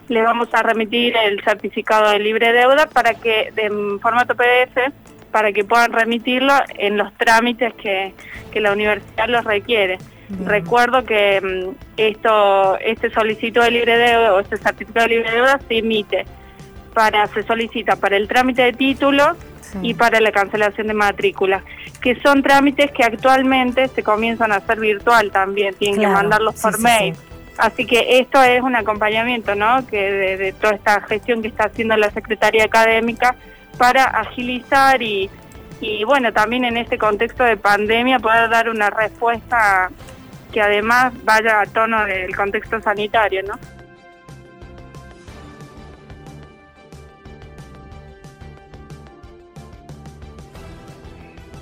les 0.09 0.25
vamos 0.25 0.49
a 0.53 0.65
remitir 0.65 1.17
el 1.19 1.41
certificado 1.45 2.11
de 2.11 2.19
libre 2.19 2.53
deuda 2.53 2.89
para 2.89 3.15
que, 3.15 3.53
en 3.57 4.01
formato 4.01 4.35
PDF, 4.35 4.93
para 5.31 5.53
que 5.53 5.63
puedan 5.63 5.93
remitirlo 5.93 6.53
en 6.79 6.97
los 6.97 7.15
trámites 7.15 7.75
que, 7.75 8.13
que 8.51 8.59
la 8.59 8.73
universidad 8.73 9.29
los 9.29 9.45
requiere. 9.45 9.99
Recuerdo 10.45 11.05
que 11.05 11.41
mm, 11.41 11.75
esto, 11.97 12.79
este 12.79 13.11
solicitud 13.11 13.63
de 13.63 13.71
libre 13.71 13.99
deuda 13.99 14.35
o 14.35 14.41
este 14.41 14.57
certificado 14.57 15.07
de 15.07 15.17
libre 15.17 15.33
deuda 15.33 15.61
se 15.67 15.79
emite 15.79 16.25
para, 16.95 17.27
se 17.29 17.43
solicita 17.43 17.97
para 17.97 18.17
el 18.17 18.29
trámite 18.29 18.63
de 18.63 18.73
títulos 18.73 19.37
y 19.83 19.95
para 19.95 20.21
la 20.21 20.31
cancelación 20.31 20.87
de 20.87 20.95
matrícula, 20.95 21.65
que 22.01 22.15
son 22.21 22.43
trámites 22.43 22.93
que 22.93 23.03
actualmente 23.03 23.89
se 23.89 24.05
comienzan 24.05 24.53
a 24.53 24.57
hacer 24.57 24.79
virtual 24.79 25.33
también, 25.33 25.75
tienen 25.75 26.01
que 26.01 26.07
mandarlos 26.07 26.61
por 26.61 26.79
mail. 26.79 27.17
Así 27.59 27.85
que 27.87 28.19
esto 28.19 28.43
es 28.43 28.63
un 28.63 28.77
acompañamiento, 28.77 29.55
¿no? 29.55 29.87
Que 29.87 30.13
de, 30.13 30.53
toda 30.53 30.75
esta 30.75 31.01
gestión 31.03 31.43
que 31.43 31.49
está 31.49 31.65
haciendo 31.65 31.97
la 31.97 32.11
Secretaría 32.11 32.65
Académica 32.65 33.37
para 33.79 34.05
agilizar 34.05 35.03
y, 35.03 35.31
y 35.85 36.03
bueno, 36.05 36.33
también 36.33 36.65
en 36.65 36.79
este 36.79 36.97
contexto 36.97 37.45
de 37.45 37.59
pandemia 37.59 38.19
poder 38.19 38.49
dar 38.49 38.71
una 38.71 38.89
respuesta 38.89 39.91
que 40.51 40.63
además 40.63 41.13
vaya 41.25 41.61
a 41.61 41.67
tono 41.67 42.07
del 42.07 42.35
contexto 42.35 42.81
sanitario, 42.81 43.43
¿no? 43.43 43.59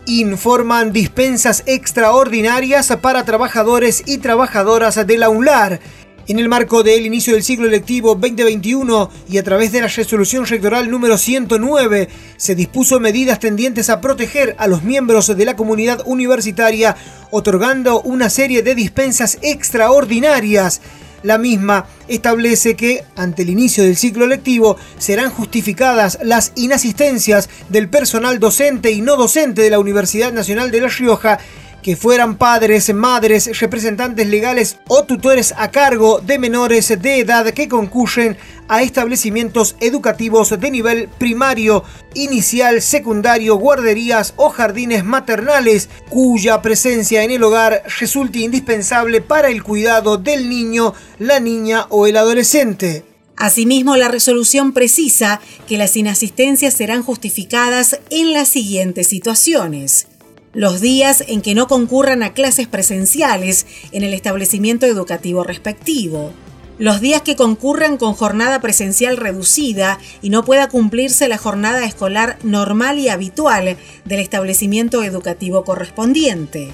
informan 0.07 0.93
dispensas 0.93 1.63
extraordinarias 1.67 2.95
para 3.01 3.25
trabajadores 3.25 4.03
y 4.07 4.19
trabajadoras 4.19 5.07
de 5.07 5.17
la 5.17 5.31
UNLAR. 5.31 5.81
En 6.29 6.39
el 6.39 6.49
marco 6.49 6.85
del 6.85 7.05
inicio 7.05 7.35
del 7.35 7.43
ciclo 7.43 7.67
electivo 7.67 8.15
2021 8.15 9.11
y 9.29 9.39
a 9.39 9.43
través 9.43 9.73
de 9.73 9.81
la 9.81 9.89
resolución 9.89 10.47
rectoral 10.47 10.89
número 10.89 11.19
109, 11.19 12.09
se 12.37 12.55
dispuso 12.55 13.01
medidas 13.01 13.41
tendientes 13.41 13.91
a 13.91 14.01
proteger 14.01 14.55
a 14.59 14.69
los 14.69 14.85
miembros 14.85 15.37
de 15.37 15.45
la 15.45 15.57
comunidad 15.57 16.01
universitaria, 16.07 16.97
otorgando 17.33 18.03
una 18.03 18.31
serie 18.31 18.63
de 18.63 18.77
dispensas 18.77 19.39
extraordinarias. 19.43 20.81
La 21.25 21.39
misma 21.39 21.87
establece 22.07 22.77
que, 22.77 23.05
ante 23.17 23.43
el 23.43 23.51
inicio 23.51 23.83
del 23.83 23.97
ciclo 23.97 24.29
lectivo, 24.29 24.77
serán 24.99 25.31
justificadas 25.31 26.19
las 26.23 26.53
inasistencias 26.55 27.49
del 27.69 27.89
personal 27.89 28.39
docente 28.39 28.93
y 28.93 29.01
no 29.01 29.17
docente 29.17 29.63
de 29.63 29.71
la 29.71 29.81
Universidad 29.81 30.33
Nacional 30.33 30.71
de 30.71 30.81
La 30.83 30.89
Rioja 30.89 31.41
que 31.83 31.97
fueran 31.97 32.37
padres, 32.37 32.93
madres, 32.95 33.59
representantes 33.61 34.27
legales 34.27 34.79
o 34.89 35.05
tutores 35.05 35.53
a 35.57 35.71
cargo 35.71 36.21
de 36.21 36.39
menores 36.39 36.89
de 37.01 37.19
edad 37.19 37.47
que 37.51 37.69
concurren 37.69 38.37
a 38.69 38.83
establecimientos 38.83 39.77
educativos 39.81 40.59
de 40.59 40.71
nivel 40.71 41.09
primario, 41.19 41.85
inicial, 42.15 42.81
secundario, 42.81 43.57
guarderías 43.57 44.33
o 44.37 44.49
jardines 44.49 45.05
maternales, 45.05 45.89
cuya 46.09 46.63
presencia 46.63 47.23
en 47.23 47.33
el 47.33 47.43
hogar 47.43 47.83
resulte 47.99 48.39
indispensable 48.39 49.21
para 49.21 49.49
el 49.49 49.63
cuidado 49.63 50.17
del 50.17 50.49
niño, 50.49 50.95
la 51.19 51.41
niña 51.41 51.87
o 51.91 52.07
el 52.07 52.17
adolescente. 52.17 53.05
Asimismo, 53.37 53.97
la 53.97 54.09
resolución 54.09 54.73
precisa 54.73 55.41
que 55.67 55.77
las 55.77 55.97
inasistencias 55.97 56.75
serán 56.75 57.03
justificadas 57.03 57.99
en 58.11 58.33
las 58.33 58.49
siguientes 58.49 59.09
situaciones 59.09 60.07
los 60.53 60.81
días 60.81 61.25
en 61.29 61.41
que 61.41 61.55
no 61.55 61.67
concurran 61.67 62.23
a 62.23 62.35
clases 62.35 62.69
presenciales 62.69 63.67
en 63.91 64.03
el 64.03 64.13
establecimiento 64.13 64.87
educativo 64.87 65.45
respectivo, 65.45 66.33
los 66.79 67.01
días 67.01 67.23
que 67.23 67.37
concurran 67.37 67.97
con 67.97 68.15
jornada 68.15 68.61
presencial 68.61 69.17
reducida 69.17 69.99
y 70.21 70.31
no 70.31 70.45
pueda 70.45 70.69
cumplirse 70.69 71.29
la 71.29 71.39
jornada 71.39 71.85
escolar 71.85 72.39
normal 72.43 72.99
y 72.99 73.09
habitual 73.09 73.77
del 74.05 74.21
establecimiento 74.21 75.03
educativo 75.03 75.65
correspondiente. 75.65 76.73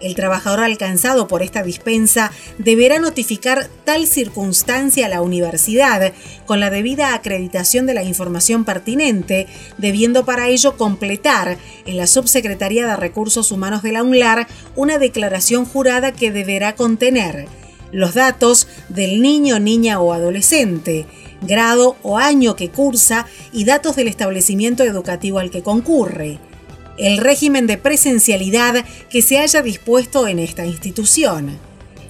El 0.00 0.14
trabajador 0.14 0.60
alcanzado 0.60 1.26
por 1.26 1.42
esta 1.42 1.62
dispensa 1.62 2.30
deberá 2.58 2.98
notificar 2.98 3.68
tal 3.84 4.06
circunstancia 4.06 5.06
a 5.06 5.08
la 5.08 5.22
universidad 5.22 6.12
con 6.44 6.60
la 6.60 6.68
debida 6.68 7.14
acreditación 7.14 7.86
de 7.86 7.94
la 7.94 8.02
información 8.02 8.66
pertinente, 8.66 9.46
debiendo 9.78 10.26
para 10.26 10.48
ello 10.48 10.76
completar 10.76 11.56
en 11.86 11.96
la 11.96 12.06
Subsecretaría 12.06 12.86
de 12.86 12.96
Recursos 12.96 13.50
Humanos 13.50 13.82
de 13.82 13.92
la 13.92 14.02
UNLAR 14.02 14.46
una 14.74 14.98
declaración 14.98 15.64
jurada 15.64 16.12
que 16.12 16.30
deberá 16.30 16.74
contener 16.74 17.48
los 17.90 18.14
datos 18.14 18.68
del 18.90 19.22
niño, 19.22 19.58
niña 19.60 20.00
o 20.00 20.12
adolescente, 20.12 21.06
grado 21.40 21.96
o 22.02 22.18
año 22.18 22.54
que 22.54 22.68
cursa 22.68 23.26
y 23.52 23.64
datos 23.64 23.96
del 23.96 24.08
establecimiento 24.08 24.84
educativo 24.84 25.38
al 25.38 25.50
que 25.50 25.62
concurre 25.62 26.38
el 26.98 27.18
régimen 27.18 27.66
de 27.66 27.78
presencialidad 27.78 28.84
que 29.10 29.22
se 29.22 29.38
haya 29.38 29.62
dispuesto 29.62 30.26
en 30.28 30.38
esta 30.38 30.64
institución. 30.64 31.58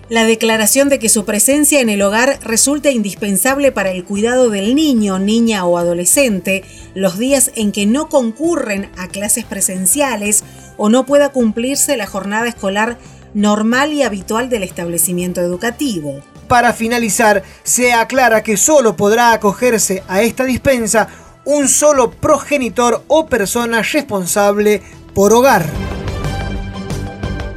La 0.08 0.24
declaración 0.24 0.88
de 0.88 1.00
que 1.00 1.08
su 1.08 1.24
presencia 1.24 1.80
en 1.80 1.88
el 1.88 2.00
hogar 2.00 2.38
resulta 2.44 2.90
indispensable 2.90 3.72
para 3.72 3.90
el 3.90 4.04
cuidado 4.04 4.50
del 4.50 4.76
niño, 4.76 5.18
niña 5.18 5.66
o 5.66 5.78
adolescente 5.78 6.62
los 6.94 7.18
días 7.18 7.50
en 7.56 7.72
que 7.72 7.86
no 7.86 8.08
concurren 8.08 8.88
a 8.96 9.08
clases 9.08 9.44
presenciales 9.44 10.44
o 10.76 10.88
no 10.90 11.06
pueda 11.06 11.30
cumplirse 11.30 11.96
la 11.96 12.06
jornada 12.06 12.46
escolar 12.46 12.98
normal 13.34 13.92
y 13.92 14.04
habitual 14.04 14.48
del 14.48 14.62
establecimiento 14.62 15.40
educativo. 15.40 16.22
Para 16.46 16.72
finalizar, 16.72 17.42
se 17.64 17.92
aclara 17.92 18.44
que 18.44 18.56
solo 18.56 18.96
podrá 18.96 19.32
acogerse 19.32 20.04
a 20.06 20.22
esta 20.22 20.44
dispensa 20.44 21.08
un 21.46 21.68
solo 21.68 22.10
progenitor 22.10 23.04
o 23.06 23.26
persona 23.26 23.80
responsable 23.80 24.82
por 25.14 25.32
hogar. 25.32 25.64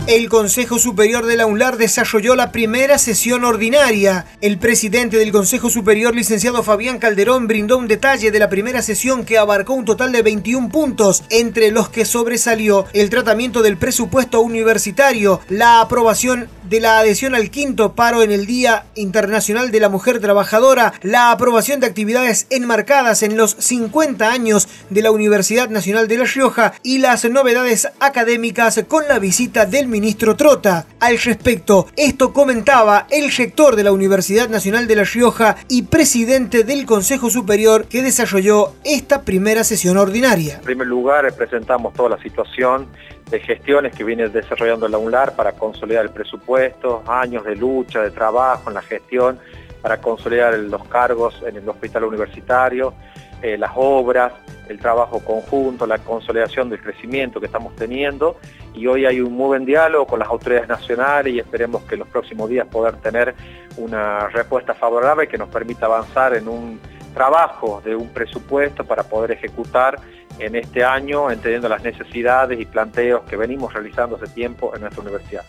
El 0.10 0.28
Consejo 0.28 0.80
Superior 0.80 1.28
de 1.28 1.38
la 1.38 1.46
UNLAR 1.46 1.78
desarrolló 1.78 2.34
la 2.36 2.52
primera 2.52 2.98
sesión 2.98 3.44
ordinaria. 3.44 4.26
El 4.42 4.58
presidente 4.58 5.18
del 5.18 5.32
Consejo 5.32 5.70
Superior, 5.70 6.16
licenciado 6.16 6.64
Fabián 6.64 6.98
Calderón, 6.98 7.46
brindó 7.46 7.78
un 7.78 7.88
detalle 7.88 8.32
de 8.32 8.40
la 8.40 8.50
primera 8.50 8.82
sesión 8.82 9.24
que 9.24 9.38
abarcó 9.38 9.76
un 9.76 9.86
total 9.86 10.12
de 10.12 10.24
21 10.24 10.70
puntos, 10.70 11.24
entre 11.30 11.70
los 11.70 11.90
que 11.90 12.06
sobresalió 12.06 12.88
el 12.94 13.12
tratamiento 13.12 13.62
del 13.62 13.78
presupuesto 13.78 14.42
universitario, 14.42 15.42
la 15.48 15.80
aprobación 15.80 16.50
de 16.68 16.80
la 16.80 17.00
adhesión 17.00 17.36
al 17.36 17.52
quinto 17.52 17.94
paro 17.94 18.24
en 18.24 18.32
el 18.32 18.48
Día 18.48 18.86
Internacional 18.96 19.70
de 19.70 19.80
la 19.80 19.90
Mujer 19.90 20.20
Trabajadora, 20.20 20.94
la 21.04 21.32
aprobación 21.32 21.80
de 21.80 21.88
actividades 21.88 22.48
enmarcadas 22.50 23.22
en 23.22 23.38
los 23.38 23.56
50 23.60 24.32
años 24.32 24.68
de 24.90 25.04
la 25.04 25.12
Universidad 25.12 25.70
Nacional 25.70 26.08
de 26.08 26.18
La 26.18 26.26
Rioja 26.26 26.74
y 26.84 26.98
las 26.98 27.26
novedades 27.26 27.90
académicas 28.00 28.84
con 28.88 29.08
la 29.08 29.20
visita 29.20 29.66
del 29.66 29.88
ministro 29.88 29.99
Trota. 30.00 30.86
Al 31.00 31.18
respecto, 31.18 31.88
esto 31.98 32.32
comentaba 32.32 33.06
el 33.10 33.32
rector 33.32 33.76
de 33.76 33.84
la 33.84 33.92
Universidad 33.92 34.50
Nacional 34.50 34.88
de 34.88 34.96
La 34.96 35.04
Rioja 35.04 35.58
y 35.68 35.84
presidente 35.84 36.64
del 36.64 36.86
Consejo 36.86 37.30
Superior 37.30 37.86
que 37.86 38.02
desarrolló 38.02 38.74
esta 38.84 39.24
primera 39.24 39.64
sesión 39.64 39.98
ordinaria. 39.98 40.56
En 40.56 40.62
primer 40.62 40.88
lugar, 40.88 41.32
presentamos 41.36 41.94
toda 41.94 42.10
la 42.10 42.24
situación 42.24 42.88
de 43.30 43.40
gestiones 43.42 43.94
que 43.94 44.04
viene 44.04 44.30
desarrollando 44.30 44.88
la 44.88 44.98
UNLAR 44.98 45.36
para 45.36 45.52
consolidar 45.52 46.06
el 46.06 46.12
presupuesto, 46.12 47.04
años 47.06 47.44
de 47.44 47.56
lucha, 47.56 48.02
de 48.02 48.12
trabajo 48.12 48.70
en 48.70 48.76
la 48.76 48.82
gestión, 48.82 49.38
para 49.82 49.98
consolidar 49.98 50.58
los 50.58 50.88
cargos 50.88 51.42
en 51.46 51.58
el 51.58 51.68
hospital 51.68 52.06
universitario, 52.06 52.94
eh, 53.42 53.58
las 53.58 53.72
obras, 53.76 54.34
el 54.68 54.80
trabajo 54.80 55.20
conjunto, 55.24 55.86
la 55.88 55.98
consolidación 55.98 56.70
del 56.70 56.82
crecimiento 56.82 57.40
que 57.40 57.48
estamos 57.48 57.76
teniendo 57.76 58.38
y 58.74 58.86
hoy 58.88 59.06
hay 59.06 59.20
un 59.20 59.34
muy 59.34 59.48
buen 59.48 59.66
diálogo 59.66 60.06
con 60.06 60.20
las 60.20 60.28
autoridades 60.28 60.70
nacionales 60.70 61.34
y 61.34 61.40
esperemos 61.40 61.84
que 61.84 61.96
en 61.96 62.00
los 62.00 62.08
próximos 62.08 62.50
días 62.50 62.68
poder 62.68 62.98
tener 62.98 63.34
una 63.78 64.28
respuesta 64.30 64.74
favorable 64.74 65.28
que 65.28 65.38
nos 65.38 65.50
permita 65.50 65.88
avanzar 65.88 66.36
en 66.36 66.48
un 66.48 66.80
trabajo 67.14 67.82
de 67.84 67.96
un 67.96 68.10
presupuesto 68.10 68.84
para 68.86 69.04
poder 69.04 69.32
ejecutar 69.32 70.00
en 70.38 70.56
este 70.56 70.84
año, 70.84 71.32
entendiendo 71.32 71.68
las 71.68 71.84
necesidades 71.84 72.60
y 72.60 72.66
planteos 72.66 73.24
que 73.24 73.36
venimos 73.36 73.74
realizando 73.74 74.16
hace 74.16 74.28
tiempo 74.28 74.74
en 74.74 74.82
nuestra 74.82 75.02
universidad. 75.02 75.44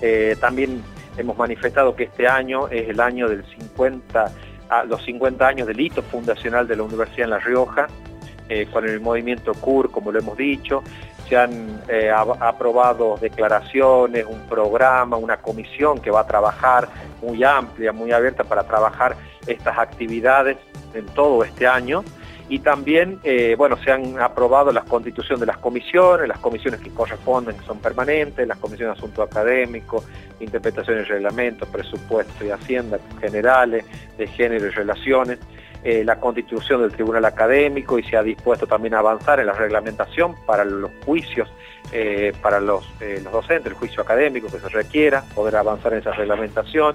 Eh, 0.00 0.36
también 0.40 0.82
hemos 1.16 1.36
manifestado 1.36 1.96
que 1.96 2.04
este 2.04 2.28
año 2.28 2.68
es 2.68 2.88
el 2.88 3.00
año 3.00 3.28
del 3.28 3.44
50, 3.44 4.30
los 4.86 5.04
50 5.04 5.46
años 5.46 5.66
del 5.66 5.80
hito 5.80 6.02
fundacional 6.02 6.66
de 6.66 6.76
la 6.76 6.82
Universidad 6.82 7.24
en 7.24 7.30
La 7.30 7.38
Rioja, 7.38 7.86
eh, 8.48 8.66
con 8.72 8.84
el 8.88 9.00
movimiento 9.00 9.54
CUR, 9.54 9.90
como 9.90 10.12
lo 10.12 10.18
hemos 10.18 10.36
dicho, 10.36 10.82
se 11.28 11.36
han 11.36 11.82
eh, 11.88 12.10
aprobado 12.10 13.16
declaraciones, 13.20 14.24
un 14.24 14.40
programa, 14.48 15.16
una 15.16 15.38
comisión 15.38 15.98
que 15.98 16.10
va 16.10 16.20
a 16.20 16.26
trabajar 16.26 16.88
muy 17.20 17.42
amplia, 17.42 17.92
muy 17.92 18.12
abierta 18.12 18.44
para 18.44 18.62
trabajar 18.62 19.16
estas 19.46 19.78
actividades 19.78 20.56
en 20.94 21.06
todo 21.06 21.42
este 21.42 21.66
año 21.66 22.04
y 22.48 22.60
también, 22.60 23.18
eh, 23.24 23.56
bueno, 23.58 23.76
se 23.82 23.90
han 23.90 24.20
aprobado 24.20 24.70
la 24.70 24.82
constitución 24.82 25.40
de 25.40 25.46
las 25.46 25.58
comisiones, 25.58 26.28
las 26.28 26.38
comisiones 26.38 26.80
que 26.80 26.90
corresponden, 26.90 27.56
que 27.56 27.64
son 27.64 27.80
permanentes, 27.80 28.46
las 28.46 28.58
comisiones 28.58 28.94
de 28.94 28.98
asuntos 29.00 29.28
académicos, 29.28 30.06
interpretaciones 30.38 31.06
y 31.06 31.10
reglamentos, 31.10 31.68
presupuesto 31.68 32.44
y 32.44 32.50
hacienda 32.50 33.00
generales, 33.20 33.84
de 34.16 34.26
género 34.28 34.66
y 34.66 34.70
relaciones, 34.70 35.40
eh, 35.82 36.04
la 36.04 36.20
constitución 36.20 36.82
del 36.82 36.92
tribunal 36.92 37.24
académico 37.24 37.98
y 37.98 38.04
se 38.04 38.16
ha 38.16 38.22
dispuesto 38.22 38.66
también 38.66 38.94
a 38.94 39.00
avanzar 39.00 39.40
en 39.40 39.46
la 39.46 39.52
reglamentación 39.52 40.36
para 40.46 40.64
los 40.64 40.92
juicios, 41.04 41.48
eh, 41.92 42.32
para 42.42 42.60
los, 42.60 42.88
los 43.00 43.32
docentes, 43.32 43.72
el 43.72 43.78
juicio 43.78 44.02
académico 44.02 44.46
que 44.46 44.60
se 44.60 44.68
requiera, 44.68 45.22
poder 45.34 45.56
avanzar 45.56 45.92
en 45.94 45.98
esa 45.98 46.12
reglamentación. 46.12 46.94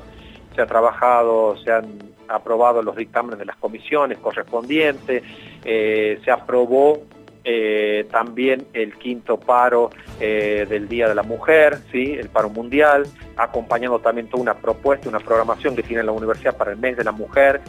Se 0.55 0.61
ha 0.61 0.65
trabajado, 0.65 1.57
se 1.57 1.71
han 1.71 2.11
aprobado 2.31 2.81
los 2.81 2.95
dictámenes 2.95 3.39
de 3.39 3.45
las 3.45 3.57
comisiones 3.57 4.17
correspondientes, 4.17 5.23
eh, 5.63 6.19
se 6.23 6.31
aprobó 6.31 6.99
eh, 7.43 8.05
también 8.11 8.67
el 8.73 8.97
quinto 8.97 9.39
paro 9.39 9.89
eh, 10.19 10.65
del 10.69 10.87
Día 10.87 11.07
de 11.07 11.15
la 11.15 11.23
Mujer, 11.23 11.79
¿sí? 11.91 12.13
el 12.13 12.29
paro 12.29 12.49
mundial, 12.49 13.05
acompañando 13.37 13.99
también 13.99 14.27
toda 14.27 14.43
una 14.43 14.53
propuesta, 14.55 15.09
una 15.09 15.19
programación 15.19 15.75
que 15.75 15.83
tiene 15.83 16.03
la 16.03 16.11
universidad 16.11 16.55
para 16.55 16.71
el 16.71 16.77
mes 16.77 16.97
de 16.97 17.03
la 17.03 17.11
mujer, 17.11 17.61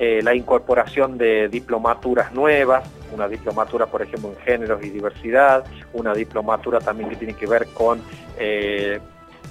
la 0.00 0.34
incorporación 0.34 1.18
de 1.18 1.50
diplomaturas 1.50 2.32
nuevas, 2.32 2.88
una 3.12 3.28
diplomatura 3.28 3.84
por 3.84 4.00
ejemplo 4.00 4.30
en 4.30 4.36
géneros 4.46 4.82
y 4.82 4.88
diversidad, 4.88 5.66
una 5.92 6.14
diplomatura 6.14 6.78
también 6.78 7.10
que 7.10 7.16
tiene 7.16 7.34
que 7.34 7.46
ver 7.46 7.66
con 7.74 8.00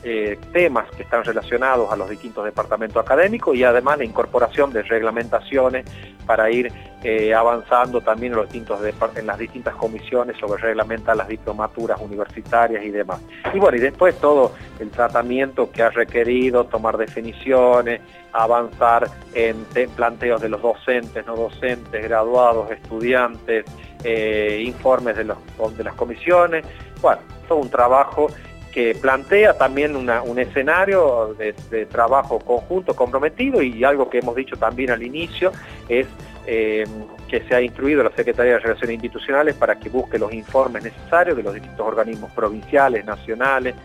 eh, 0.04 0.40
temas 0.54 0.90
que 0.92 1.04
están 1.04 1.24
relacionados 1.24 1.92
a 1.92 1.96
los 1.96 2.10
distintos 2.10 2.46
departamentos 2.46 3.04
académicos 3.04 3.56
y 3.56 3.64
además 3.64 3.98
la 3.98 4.06
incorporación 4.06 4.72
de 4.72 4.84
reglamentaciones 4.84 5.86
para 6.26 6.50
ir 6.52 6.72
eh, 7.04 7.34
avanzando 7.34 8.02
también 8.02 8.34
en, 8.34 8.38
los 8.38 8.46
distintos 8.48 8.80
en 9.16 9.28
las 9.28 9.38
distintas 9.38 9.76
comisiones 9.76 10.38
sobre 10.38 10.62
reglamentar 10.62 11.18
las 11.18 11.28
diplomaturas 11.28 12.00
universitarias 12.00 12.84
y 12.84 12.90
demás. 12.90 13.20
Y 13.54 13.60
bueno, 13.60 13.78
y 13.78 13.82
después 13.82 14.18
todo 14.20 14.54
el 14.80 14.90
tratamiento 14.90 15.72
que 15.72 15.84
ha 15.84 15.90
requerido, 15.90 16.66
tomar 16.66 16.98
definiciones, 16.98 18.02
avanzar 18.32 19.10
en 19.34 19.66
planteos 19.96 20.42
de 20.42 20.50
los 20.50 20.62
docentes, 20.62 21.26
no 21.26 21.36
docentes, 21.36 22.04
graduados, 22.04 22.70
estudiantes, 22.72 23.66
eh, 24.04 24.64
informes 24.66 25.18
de, 25.18 25.26
los, 25.26 25.38
de 25.78 25.84
las 25.84 25.94
comisiones, 25.96 26.66
bueno, 27.02 27.22
todo 27.48 27.60
un 27.60 27.70
trabajo 27.70 28.28
que 28.72 28.96
plantea 28.96 29.58
también 29.58 29.96
un 29.96 30.40
escenario 30.40 31.36
de, 31.38 31.86
trabajo 31.88 32.40
conjunto, 32.40 32.96
comprometido 32.96 33.62
y 33.62 33.84
algo 33.84 34.10
que 34.10 34.20
hemos 34.20 34.36
dicho 34.36 34.58
también 34.58 34.92
al 34.92 35.02
inicio 35.02 35.52
es 35.88 36.08
eh, 36.46 36.86
que 37.28 37.42
se 37.42 37.56
ha 37.56 37.62
instruido 37.62 38.04
la 38.04 38.12
Secretaría 38.12 38.54
de 38.54 38.60
Relaciones 38.60 38.96
Institucionales 38.96 39.56
para 39.56 39.80
que 39.80 39.90
busque 39.90 40.18
los 40.18 40.34
informes 40.34 40.84
necesarios 40.84 41.38
de 41.38 41.44
los 41.44 41.54
distintos 41.54 41.86
organismos 41.86 42.32
provinciales, 42.32 43.06
nacionales 43.06 43.76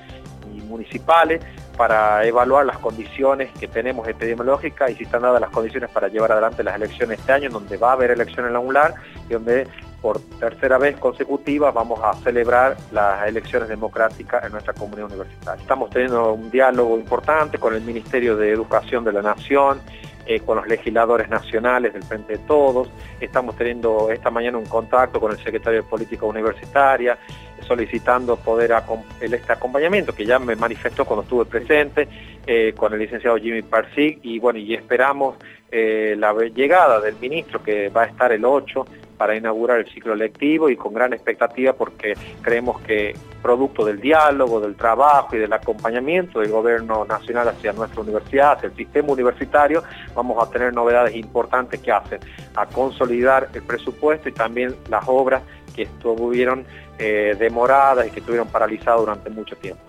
y 0.54 0.60
municipales 0.62 1.40
para 1.76 2.24
evaluar 2.24 2.66
las 2.66 2.78
condiciones 2.78 3.50
que 3.58 3.68
tenemos 3.68 4.06
epidemiológicas 4.08 4.90
y 4.90 4.94
si 4.94 5.04
están 5.04 5.22
dadas 5.22 5.40
las 5.40 5.50
condiciones 5.50 5.90
para 5.90 6.08
llevar 6.08 6.32
adelante 6.32 6.62
las 6.62 6.76
elecciones 6.76 7.18
este 7.18 7.32
año, 7.32 7.50
donde 7.50 7.76
va 7.76 7.90
a 7.90 7.92
haber 7.92 8.10
elecciones 8.10 8.48
en 8.48 8.52
la 8.54 8.60
UNLAR 8.60 8.94
y 9.28 9.32
donde 9.32 9.66
por 10.00 10.20
tercera 10.38 10.76
vez 10.76 10.98
consecutiva 10.98 11.70
vamos 11.70 11.98
a 12.02 12.12
celebrar 12.22 12.76
las 12.92 13.26
elecciones 13.26 13.70
democráticas 13.70 14.44
en 14.44 14.52
nuestra 14.52 14.74
comunidad 14.74 15.06
universitaria. 15.06 15.62
Estamos 15.62 15.88
teniendo 15.90 16.34
un 16.34 16.50
diálogo 16.50 16.98
importante 16.98 17.58
con 17.58 17.74
el 17.74 17.80
Ministerio 17.80 18.36
de 18.36 18.50
Educación 18.50 19.02
de 19.04 19.12
la 19.14 19.22
Nación, 19.22 19.80
eh, 20.26 20.40
con 20.40 20.56
los 20.56 20.66
legisladores 20.66 21.28
nacionales 21.28 21.92
del 21.92 22.02
Frente 22.02 22.34
de 22.34 22.38
Todos. 22.40 22.88
Estamos 23.20 23.56
teniendo 23.56 24.10
esta 24.10 24.30
mañana 24.30 24.58
un 24.58 24.66
contacto 24.66 25.20
con 25.20 25.32
el 25.32 25.38
secretario 25.38 25.82
de 25.82 25.88
Política 25.88 26.26
Universitaria, 26.26 27.18
solicitando 27.66 28.36
poder 28.36 28.72
este 29.20 29.52
acompañamiento 29.52 30.14
que 30.14 30.24
ya 30.26 30.38
me 30.38 30.54
manifestó 30.56 31.04
cuando 31.04 31.22
estuve 31.22 31.44
presente 31.46 32.08
eh, 32.46 32.74
con 32.76 32.92
el 32.92 32.98
licenciado 32.98 33.36
Jimmy 33.36 33.62
Parsig 33.62 34.18
y 34.22 34.38
bueno, 34.38 34.58
y 34.58 34.74
esperamos 34.74 35.36
eh, 35.70 36.14
la 36.18 36.32
llegada 36.54 37.00
del 37.00 37.16
ministro 37.16 37.62
que 37.62 37.88
va 37.88 38.02
a 38.02 38.06
estar 38.06 38.32
el 38.32 38.44
8 38.44 38.86
para 39.16 39.36
inaugurar 39.36 39.78
el 39.78 39.86
ciclo 39.86 40.14
lectivo 40.14 40.68
y 40.68 40.76
con 40.76 40.94
gran 40.94 41.12
expectativa 41.12 41.72
porque 41.72 42.14
creemos 42.42 42.80
que 42.82 43.14
producto 43.42 43.84
del 43.84 44.00
diálogo, 44.00 44.60
del 44.60 44.74
trabajo 44.74 45.36
y 45.36 45.38
del 45.38 45.52
acompañamiento 45.52 46.40
del 46.40 46.50
gobierno 46.50 47.04
nacional 47.04 47.48
hacia 47.48 47.72
nuestra 47.72 48.00
universidad, 48.00 48.52
hacia 48.52 48.68
el 48.68 48.76
sistema 48.76 49.12
universitario, 49.12 49.82
vamos 50.14 50.42
a 50.42 50.50
tener 50.50 50.72
novedades 50.72 51.14
importantes 51.14 51.80
que 51.80 51.92
hacen 51.92 52.20
a 52.56 52.66
consolidar 52.66 53.48
el 53.52 53.62
presupuesto 53.62 54.28
y 54.28 54.32
también 54.32 54.74
las 54.88 55.04
obras 55.06 55.42
que 55.74 55.82
estuvieron 55.82 56.64
eh, 56.98 57.36
demoradas 57.38 58.06
y 58.06 58.10
que 58.10 58.20
estuvieron 58.20 58.48
paralizadas 58.48 59.00
durante 59.00 59.28
mucho 59.30 59.56
tiempo. 59.56 59.82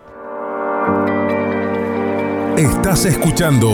Estás 2.58 3.06
escuchando 3.06 3.70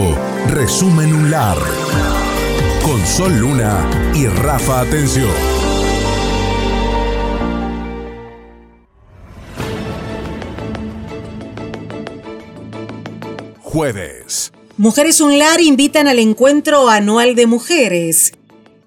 Resumen 0.48 1.14
UNLAR 1.14 2.21
con 2.82 3.06
Sol 3.06 3.38
Luna 3.38 3.88
y 4.14 4.26
Rafa 4.26 4.80
Atención. 4.80 5.30
Jueves. 13.60 14.52
Mujeres 14.76 15.20
UNLAR 15.20 15.60
invitan 15.60 16.08
al 16.08 16.18
encuentro 16.18 16.88
anual 16.88 17.34
de 17.34 17.46
mujeres. 17.46 18.32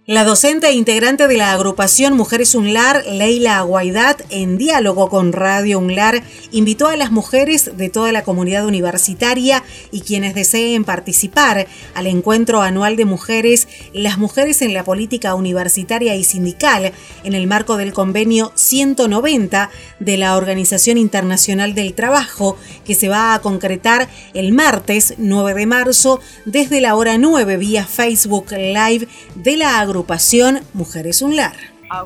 La 0.08 0.24
docente 0.24 0.68
e 0.68 0.74
integrante 0.74 1.28
de 1.28 1.36
la 1.36 1.52
agrupación 1.52 2.16
Mujeres 2.16 2.54
UNLAR, 2.54 3.04
Leila 3.08 3.58
Aguaidat, 3.58 4.22
en 4.30 4.56
diálogo 4.56 5.10
con 5.10 5.34
Radio 5.34 5.80
UNLAR, 5.80 6.22
invitó 6.52 6.90
a 6.90 6.96
las 6.96 7.10
mujeres 7.10 7.76
de 7.76 7.90
toda 7.90 8.12
la 8.12 8.24
comunidad 8.24 8.68
universitaria 8.68 9.64
y 9.92 10.02
quienes 10.02 10.36
deseen 10.36 10.84
participar 10.84 11.66
al 11.96 12.06
encuentro 12.06 12.62
anual 12.62 12.98
de 12.98 13.06
mujeres, 13.06 13.68
las 13.94 14.20
mujeres 14.20 14.62
en 14.62 14.76
la 14.76 14.84
política 14.84 15.34
universitaria 15.34 16.14
y 16.14 16.24
sindical, 16.24 16.94
en 17.24 17.34
el 17.34 17.48
marco 17.48 17.76
del 17.76 17.92
convenio 17.92 18.52
190 18.54 19.72
de 20.00 20.18
la 20.18 20.38
Organización 20.38 21.00
Internacional 21.00 21.74
del 21.74 21.96
Trabajo, 21.96 22.58
que 22.86 22.94
se 22.94 23.10
va 23.10 23.34
a 23.34 23.42
concretar 23.42 24.08
el 24.36 24.54
martes 24.54 25.16
9 25.18 25.56
de 25.56 25.66
marzo 25.66 26.20
desde 26.46 26.80
la 26.80 26.96
hora 26.96 27.18
9 27.18 27.58
vía 27.58 27.88
Facebook 27.88 28.52
Live 28.52 29.08
de 29.34 29.58
la 29.58 29.80
agrupación 29.80 29.95
agrupación 29.96 30.60
Mujeres 30.74 31.22
Unlar. 31.22 31.56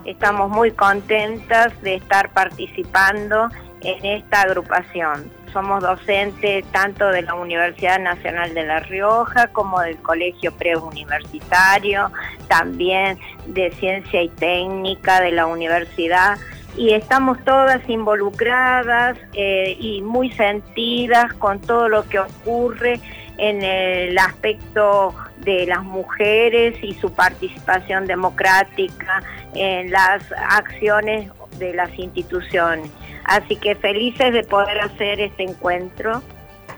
Estamos 0.06 0.52
muy 0.52 0.70
contentas 0.70 1.74
de 1.82 1.96
estar 1.96 2.32
participando 2.34 3.50
en 3.82 4.06
esta 4.06 4.42
agrupación. 4.42 5.32
Somos 5.52 5.82
docentes 5.82 6.64
tanto 6.72 7.08
de 7.08 7.24
la 7.24 7.34
Universidad 7.34 8.00
Nacional 8.00 8.54
de 8.54 8.64
La 8.64 8.82
Rioja 8.82 9.48
como 9.48 9.80
del 9.80 9.98
Colegio 9.98 10.52
Preuniversitario, 10.52 12.12
también 12.48 13.18
de 13.48 13.72
Ciencia 13.72 14.22
y 14.22 14.30
Técnica 14.30 15.20
de 15.22 15.32
la 15.32 15.48
universidad 15.48 16.38
y 16.78 16.94
estamos 16.94 17.44
todas 17.44 17.82
involucradas 17.90 19.18
eh, 19.34 19.76
y 19.80 20.04
muy 20.04 20.32
sentidas 20.34 21.34
con 21.34 21.60
todo 21.60 21.90
lo 21.90 22.08
que 22.08 22.20
ocurre 22.20 23.00
en 23.40 23.64
el 23.64 24.16
aspecto 24.20 25.16
de 25.40 25.66
las 25.66 25.84
mujeres 25.84 26.76
y 26.82 26.94
su 26.96 27.12
participación 27.12 28.06
democrática 28.06 29.24
en 29.54 29.92
las 29.92 30.24
acciones 30.50 31.32
de 31.58 31.74
las 31.74 31.98
instituciones. 31.98 32.90
Así 33.26 33.56
que 33.56 33.76
felices 33.76 34.34
de 34.34 34.44
poder 34.44 34.80
hacer 34.80 35.20
este 35.20 35.44
encuentro 35.44 36.22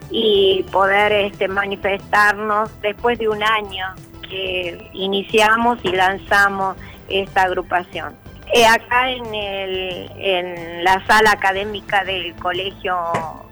y 0.09 0.65
poder 0.71 1.11
este, 1.11 1.47
manifestarnos 1.47 2.69
después 2.81 3.17
de 3.17 3.29
un 3.29 3.41
año 3.41 3.87
que 4.29 4.89
iniciamos 4.93 5.79
y 5.83 5.91
lanzamos 5.91 6.75
esta 7.07 7.43
agrupación. 7.43 8.15
Eh, 8.53 8.65
acá 8.65 9.09
en, 9.09 9.33
el, 9.33 10.11
en 10.17 10.83
la 10.83 11.05
sala 11.07 11.31
académica 11.31 12.03
del 12.03 12.35
colegio 12.35 12.97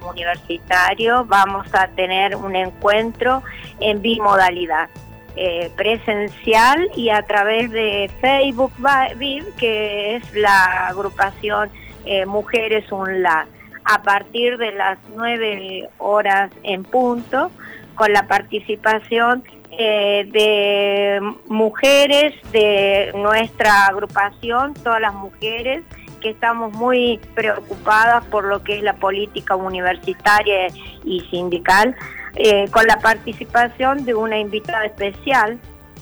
universitario 0.10 1.24
vamos 1.24 1.74
a 1.74 1.88
tener 1.88 2.36
un 2.36 2.56
encuentro 2.56 3.42
en 3.80 4.02
bimodalidad. 4.02 4.90
Eh, 5.36 5.72
presencial 5.78 6.90
y 6.98 7.12
a 7.12 7.22
través 7.22 7.72
de 7.72 8.12
Facebook 8.20 8.74
Viv, 9.16 9.46
que 9.56 10.18
es 10.18 10.34
la 10.34 10.88
agrupación 10.88 11.70
eh, 12.04 12.26
Mujeres 12.26 12.92
UNLA, 12.92 13.48
a 13.86 14.02
partir 14.02 14.58
de 14.58 14.74
las 14.74 14.98
9 15.16 15.88
horas 16.00 16.52
en 16.64 16.84
punto, 16.84 17.52
con 17.96 18.12
la 18.12 18.24
participación 18.24 19.44
eh, 19.82 20.28
de 20.30 21.22
mujeres 21.48 22.34
de 22.52 23.14
nuestra 23.16 23.86
agrupación, 23.86 24.74
todas 24.74 25.00
las 25.00 25.14
mujeres 25.14 25.86
que 26.20 26.32
estamos 26.32 26.74
muy 26.74 27.18
preocupadas 27.34 28.26
por 28.26 28.44
lo 28.44 28.62
que 28.62 28.76
es 28.76 28.84
la 28.84 28.96
política 28.96 29.56
universitaria 29.56 30.68
y 31.06 31.22
sindical, 31.32 31.96
eh, 32.36 32.70
con 32.72 32.88
la 32.88 33.00
participación 33.00 34.04
de 34.04 34.16
una 34.16 34.38
invitada 34.38 34.84
especial 34.84 35.58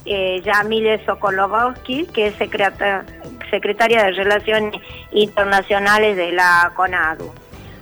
eh, 0.06 0.42
Yamile 0.44 1.06
Sokolovsky, 1.06 2.08
que 2.08 2.30
es 2.30 2.36
secretaria 2.36 4.04
de 4.06 4.12
Relaciones 4.14 4.82
Internacionales 5.12 6.18
de 6.18 6.32
la 6.32 6.72
CONADU. 6.76 7.32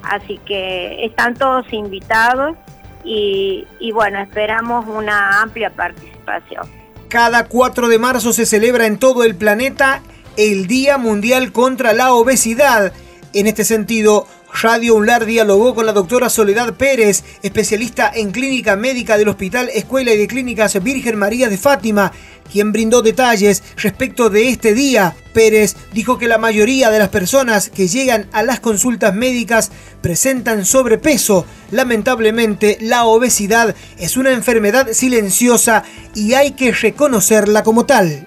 Así 0.03 0.39
que 0.39 1.05
están 1.05 1.35
todos 1.35 1.71
invitados 1.71 2.57
y, 3.05 3.91
bueno, 3.93 4.19
esperamos 4.19 4.85
una 4.87 5.41
amplia 5.41 5.69
participación. 5.69 6.67
Cada 7.07 7.45
4 7.47 7.87
de 7.87 7.99
marzo 7.99 8.33
se 8.33 8.45
celebra 8.45 8.87
en 8.87 8.97
todo 8.97 9.23
el 9.23 9.35
planeta 9.35 10.01
el 10.37 10.67
Día 10.67 10.97
Mundial 10.97 11.51
contra 11.51 11.93
la 11.93 12.13
Obesidad. 12.13 12.91
En 13.33 13.47
este 13.47 13.63
sentido, 13.63 14.27
Radio 14.53 14.95
Unlar 14.95 15.25
dialogó 15.25 15.75
con 15.75 15.85
la 15.85 15.91
doctora 15.91 16.29
Soledad 16.29 16.75
Pérez, 16.75 17.23
especialista 17.43 18.11
en 18.13 18.31
clínica 18.31 18.75
médica 18.75 19.17
del 19.17 19.27
Hospital 19.27 19.69
Escuela 19.73 20.13
y 20.13 20.17
de 20.17 20.27
Clínicas 20.27 20.81
Virgen 20.81 21.17
María 21.17 21.49
de 21.49 21.57
Fátima, 21.57 22.11
quien 22.51 22.71
brindó 22.71 23.01
detalles 23.01 23.63
respecto 23.77 24.29
de 24.29 24.49
este 24.49 24.73
día. 24.73 25.15
Pérez 25.33 25.75
dijo 25.93 26.17
que 26.17 26.27
la 26.27 26.37
mayoría 26.37 26.89
de 26.89 26.99
las 26.99 27.09
personas 27.09 27.69
que 27.69 27.87
llegan 27.87 28.27
a 28.31 28.43
las 28.43 28.59
consultas 28.59 29.13
médicas 29.13 29.71
presentan 30.01 30.65
sobrepeso. 30.65 31.45
Lamentablemente, 31.71 32.77
la 32.81 33.05
obesidad 33.05 33.75
es 33.97 34.15
una 34.15 34.31
enfermedad 34.31 34.89
silenciosa 34.93 35.83
y 36.13 36.33
hay 36.33 36.51
que 36.51 36.71
reconocerla 36.71 37.63
como 37.63 37.85
tal. 37.85 38.25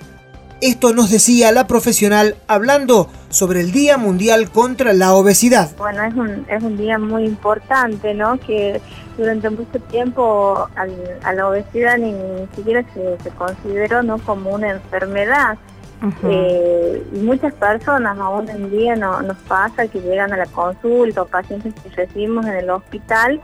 Esto 0.60 0.92
nos 0.92 1.10
decía 1.10 1.52
la 1.52 1.68
profesional 1.68 2.34
hablando 2.48 3.08
sobre 3.28 3.60
el 3.60 3.70
Día 3.70 3.96
Mundial 3.96 4.50
contra 4.50 4.92
la 4.92 5.14
Obesidad. 5.14 5.70
Bueno, 5.76 6.02
es 6.02 6.14
un, 6.14 6.46
es 6.48 6.62
un 6.62 6.76
día 6.76 6.98
muy 6.98 7.24
importante, 7.24 8.12
¿no? 8.12 8.40
Que 8.40 8.80
durante 9.16 9.50
mucho 9.50 9.78
tiempo 9.90 10.68
a 11.24 11.32
la 11.32 11.48
obesidad 11.48 11.98
ni, 11.98 12.14
siquiera 12.54 12.84
se, 12.94 13.30
consideró 13.30 14.02
¿no? 14.02 14.18
como 14.18 14.50
una 14.50 14.70
enfermedad. 14.70 15.58
Eh, 16.22 17.04
y 17.12 17.18
muchas 17.18 17.52
personas 17.54 18.16
aún 18.20 18.48
en 18.48 18.70
día 18.70 18.94
no, 18.94 19.20
nos 19.20 19.36
pasa 19.38 19.88
que 19.88 20.00
llegan 20.00 20.32
a 20.32 20.36
la 20.36 20.46
consulta 20.46 21.22
o 21.22 21.26
pacientes 21.26 21.74
que 21.74 21.88
recibimos 21.90 22.46
en 22.46 22.54
el 22.54 22.70
hospital 22.70 23.40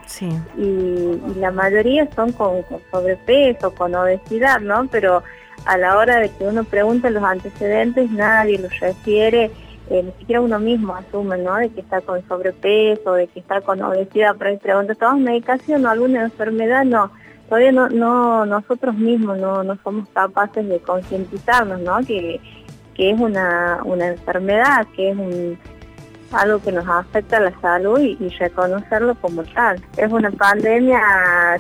y, 0.57 1.21
la 1.41 1.51
mayoría 1.51 2.09
son 2.15 2.31
con, 2.31 2.63
con 2.63 2.81
sobrepeso, 2.93 3.75
con 3.75 3.97
obesidad, 3.97 4.61
¿no? 4.61 4.87
Pero 4.87 5.25
a 5.65 5.79
la 5.79 5.97
hora 5.97 6.19
de 6.19 6.31
que 6.31 6.45
uno 6.45 6.65
pregunta 6.65 7.11
los 7.11 7.23
antecedentes, 7.23 8.11
nadie 8.11 8.59
los 8.59 8.79
refiere, 8.81 9.51
eh, 9.91 10.03
ni 10.03 10.13
siquiera 10.13 10.41
uno 10.41 10.59
mismo 10.59 10.95
asume, 10.95 11.39
¿no? 11.39 11.57
De 11.57 11.71
que 11.71 11.81
está 11.81 12.01
con 12.01 12.27
sobrepeso, 12.27 13.15
de 13.15 13.27
que 13.27 13.41
está 13.41 13.61
con 13.61 13.83
obesidad, 13.83 14.37
pero 14.39 14.59
pregunta, 14.59 14.95
¿tomas 14.95 15.21
medicación 15.21 15.85
o 15.85 15.91
alguna 15.91 16.25
enfermedad? 16.25 16.85
No, 16.85 17.11
todavía 17.49 17.73
no, 17.73 17.89
no 17.89 18.47
nosotros 18.47 18.95
mismos 18.95 19.39
no, 19.39 19.63
no 19.63 19.77
somos 19.83 20.09
capaces 20.11 20.67
de 20.67 20.79
concientizarnos, 20.81 21.81
¿no? 21.81 21.99
Que, 21.99 22.41
que 22.95 23.11
es 23.11 23.21
una, 23.21 23.81
una 23.85 24.09
enfermedad, 24.09 24.87
que 24.97 25.11
es 25.11 25.17
un 25.17 25.59
algo 26.35 26.61
que 26.61 26.73
nos 26.73 26.87
afecta 26.89 27.39
a 27.39 27.41
la 27.41 27.61
salud 27.61 27.99
y, 27.99 28.29
reconocerlo 28.29 29.15
como 29.17 29.45
tal. 29.45 29.81
Es 29.97 30.11
una 30.11 30.31
pandemia 30.31 31.01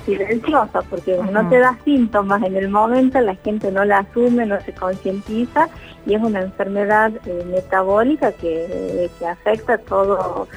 silenciosa 0.05 0.83
porque 0.83 1.19
no 1.31 1.49
te 1.49 1.59
da 1.59 1.79
síntomas 1.85 2.43
en 2.43 2.57
el 2.57 2.69
momento, 2.69 3.21
la 3.21 3.35
gente 3.37 3.71
no 3.71 3.85
la 3.85 3.99
asume, 3.99 4.47
no 4.47 4.61
se 4.61 4.73
concientiza 4.75 5.69
y 6.07 6.15
es 6.15 6.23
una 6.23 6.41
enfermedad 6.41 7.13
eh, 7.27 7.45
metabólica 7.51 8.33
que, 8.33 9.11
afecta 9.29 9.79
todo, 9.79 10.49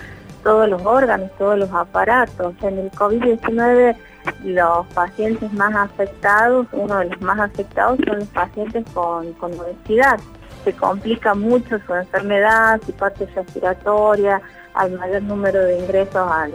todos 0.43 0.69
los 0.69 0.81
órganos, 0.85 1.31
todos 1.37 1.57
los 1.57 1.71
aparatos. 1.71 2.53
En 2.61 2.79
el 2.79 2.91
COVID-19 2.91 3.95
los 4.43 4.85
pacientes 4.87 5.53
más 5.53 5.73
afectados, 5.73 6.67
uno 6.73 6.97
de 6.97 7.05
los 7.05 7.21
más 7.21 7.39
afectados 7.39 7.97
son 8.05 8.19
los 8.19 8.27
pacientes 8.29 8.83
con, 8.93 9.31
con 9.33 9.53
obesidad 9.53 10.19
se 10.63 10.73
complica 10.73 11.33
mucho 11.33 11.79
su 11.85 11.93
enfermedad, 11.93 12.79
su 12.85 12.91
parte 12.93 13.25
respiratoria, 13.27 14.41
al 14.77 14.91
mayor 14.91 15.23
número 15.23 15.63
de 15.63 15.79
ingresos 15.79 16.15
al 16.31 16.51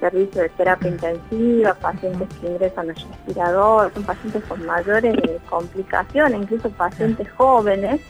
servicio 0.00 0.42
de 0.42 0.48
terapia 0.50 0.88
intensiva, 0.88 1.74
pacientes 1.74 2.28
que 2.40 2.46
ingresan 2.46 2.90
al 2.90 2.96
respirador, 2.96 3.92
son 3.92 4.04
pacientes 4.04 4.44
con 4.44 4.64
mayores 4.64 5.16
complicaciones, 5.48 6.42
incluso 6.42 6.70
pacientes 6.70 7.28
jóvenes, 7.32 8.00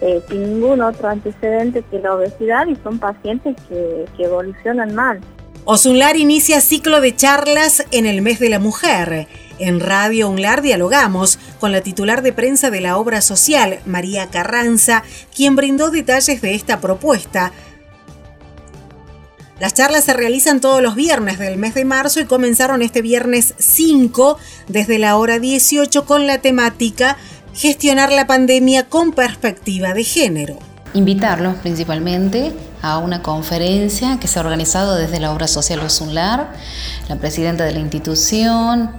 eh, 0.00 0.22
sin 0.28 0.42
ningún 0.42 0.80
otro 0.80 1.08
antecedente 1.08 1.82
que 1.90 1.98
la 1.98 2.14
obesidad 2.14 2.66
y 2.66 2.76
son 2.76 2.98
pacientes 2.98 3.56
que, 3.68 4.06
que 4.16 4.24
evolucionan 4.24 4.94
mal. 4.94 5.20
Osunlar 5.66 6.18
inicia 6.18 6.60
ciclo 6.60 7.00
de 7.00 7.16
charlas 7.16 7.86
en 7.90 8.04
el 8.04 8.20
mes 8.20 8.38
de 8.38 8.50
la 8.50 8.58
mujer. 8.58 9.26
En 9.58 9.80
Radio 9.80 10.28
Unlar 10.28 10.60
dialogamos 10.60 11.38
con 11.58 11.72
la 11.72 11.80
titular 11.80 12.20
de 12.20 12.34
prensa 12.34 12.70
de 12.70 12.82
la 12.82 12.98
obra 12.98 13.22
social, 13.22 13.80
María 13.86 14.28
Carranza, 14.28 15.04
quien 15.34 15.56
brindó 15.56 15.90
detalles 15.90 16.42
de 16.42 16.54
esta 16.54 16.82
propuesta. 16.82 17.52
Las 19.58 19.72
charlas 19.72 20.04
se 20.04 20.12
realizan 20.12 20.60
todos 20.60 20.82
los 20.82 20.96
viernes 20.96 21.38
del 21.38 21.56
mes 21.56 21.72
de 21.72 21.86
marzo 21.86 22.20
y 22.20 22.26
comenzaron 22.26 22.82
este 22.82 23.00
viernes 23.00 23.54
5 23.56 24.36
desde 24.68 24.98
la 24.98 25.16
hora 25.16 25.38
18 25.38 26.04
con 26.04 26.26
la 26.26 26.42
temática 26.42 27.16
Gestionar 27.54 28.12
la 28.12 28.26
pandemia 28.26 28.90
con 28.90 29.12
perspectiva 29.12 29.94
de 29.94 30.04
género. 30.04 30.73
Invitarlos 30.94 31.56
principalmente 31.56 32.52
a 32.80 32.98
una 32.98 33.20
conferencia 33.20 34.20
que 34.20 34.28
se 34.28 34.38
ha 34.38 34.42
organizado 34.42 34.94
desde 34.94 35.18
la 35.18 35.32
obra 35.32 35.48
social 35.48 35.80
Osunlar. 35.80 36.52
La 37.08 37.16
presidenta 37.16 37.64
de 37.64 37.72
la 37.72 37.80
institución, 37.80 38.92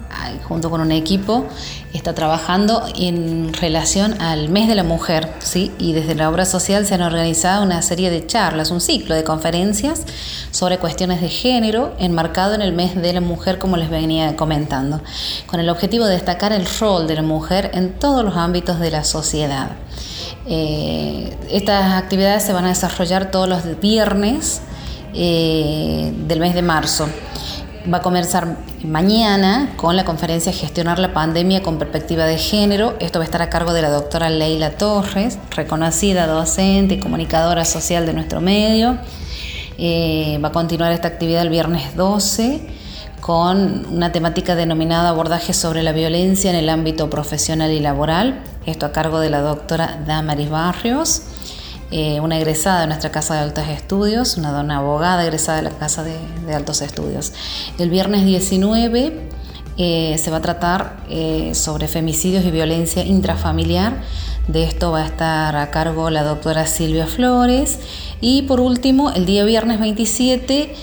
junto 0.43 0.69
con 0.69 0.81
un 0.81 0.91
equipo, 0.91 1.45
está 1.93 2.13
trabajando 2.13 2.83
en 2.97 3.53
relación 3.53 4.21
al 4.21 4.49
mes 4.49 4.67
de 4.67 4.75
la 4.75 4.83
mujer, 4.83 5.31
¿sí? 5.39 5.71
y 5.79 5.93
desde 5.93 6.15
la 6.15 6.29
obra 6.29 6.45
social 6.45 6.85
se 6.85 6.95
han 6.95 7.01
organizado 7.01 7.63
una 7.63 7.81
serie 7.81 8.09
de 8.09 8.27
charlas, 8.27 8.71
un 8.71 8.81
ciclo 8.81 9.15
de 9.15 9.23
conferencias 9.23 10.01
sobre 10.51 10.79
cuestiones 10.79 11.21
de 11.21 11.29
género 11.29 11.93
enmarcado 11.97 12.55
en 12.55 12.61
el 12.61 12.73
mes 12.73 13.01
de 13.01 13.13
la 13.13 13.21
mujer, 13.21 13.57
como 13.57 13.77
les 13.77 13.89
venía 13.89 14.35
comentando, 14.35 14.99
con 15.45 15.61
el 15.61 15.69
objetivo 15.69 16.05
de 16.05 16.15
destacar 16.15 16.51
el 16.51 16.67
rol 16.79 17.07
de 17.07 17.15
la 17.15 17.21
mujer 17.21 17.71
en 17.73 17.93
todos 17.93 18.25
los 18.25 18.35
ámbitos 18.35 18.81
de 18.81 18.91
la 18.91 19.05
sociedad. 19.05 19.69
Eh, 20.47 21.35
estas 21.49 21.93
actividades 21.93 22.43
se 22.43 22.53
van 22.53 22.65
a 22.65 22.69
desarrollar 22.69 23.31
todos 23.31 23.49
los 23.49 23.79
viernes 23.79 24.61
eh, 25.13 26.13
del 26.27 26.39
mes 26.39 26.53
de 26.53 26.61
marzo. 26.61 27.07
Va 27.91 27.97
a 27.97 28.01
comenzar 28.01 28.57
mañana 28.83 29.73
con 29.77 29.95
la 29.95 30.05
conferencia 30.05 30.51
Gestionar 30.51 30.97
la 30.97 31.13
pandemia 31.13 31.61
con 31.61 31.77
perspectiva 31.77 32.25
de 32.25 32.37
género. 32.37 32.95
Esto 32.99 33.19
va 33.19 33.23
a 33.23 33.25
estar 33.25 33.41
a 33.41 33.49
cargo 33.49 33.73
de 33.73 33.83
la 33.83 33.89
doctora 33.89 34.29
Leila 34.29 34.71
Torres, 34.71 35.37
reconocida 35.51 36.25
docente 36.25 36.95
y 36.95 36.99
comunicadora 36.99 37.63
social 37.63 38.05
de 38.05 38.13
nuestro 38.13 38.41
medio. 38.41 38.97
Eh, 39.77 40.39
va 40.43 40.47
a 40.49 40.51
continuar 40.51 40.93
esta 40.93 41.07
actividad 41.07 41.41
el 41.41 41.49
viernes 41.49 41.95
12 41.95 42.61
con 43.19 43.87
una 43.91 44.11
temática 44.11 44.55
denominada 44.55 45.09
abordaje 45.09 45.53
sobre 45.53 45.81
la 45.81 45.91
violencia 45.91 46.49
en 46.49 46.55
el 46.55 46.69
ámbito 46.69 47.09
profesional 47.09 47.71
y 47.71 47.79
laboral. 47.79 48.41
Esto 48.65 48.87
a 48.87 48.91
cargo 48.91 49.19
de 49.19 49.29
la 49.29 49.41
doctora 49.41 50.01
Damaris 50.07 50.49
Barrios, 50.49 51.21
eh, 51.91 52.19
una 52.19 52.37
egresada 52.37 52.81
de 52.81 52.87
nuestra 52.87 53.11
Casa 53.11 53.35
de 53.35 53.41
Altos 53.41 53.67
Estudios, 53.67 54.37
una 54.37 54.51
dona 54.51 54.77
abogada 54.77 55.23
egresada 55.23 55.57
de 55.57 55.63
la 55.65 55.69
Casa 55.69 56.03
de, 56.03 56.17
Altos 56.51 56.81
Estudios. 56.81 57.31
El 57.77 57.91
viernes 57.91 58.25
19 58.25 59.29
eh, 59.77 60.17
se 60.17 60.31
va 60.31 60.37
a 60.37 60.41
tratar 60.41 60.97
eh, 61.09 61.53
sobre 61.53 61.87
femicidios 61.87 62.43
y 62.43 62.49
violencia 62.49 63.03
intrafamiliar. 63.03 64.01
De 64.47 64.63
esto 64.63 64.91
va 64.91 65.03
a 65.03 65.05
estar 65.05 65.55
a 65.55 65.69
cargo 65.69 66.09
la 66.09 66.23
doctora 66.23 66.65
Silvia 66.65 67.05
Flores. 67.05 67.77
Y 68.19 68.43
por 68.43 68.61
último, 68.61 69.11
el 69.11 69.27
día 69.27 69.45
viernes 69.45 69.79
27 69.79 70.73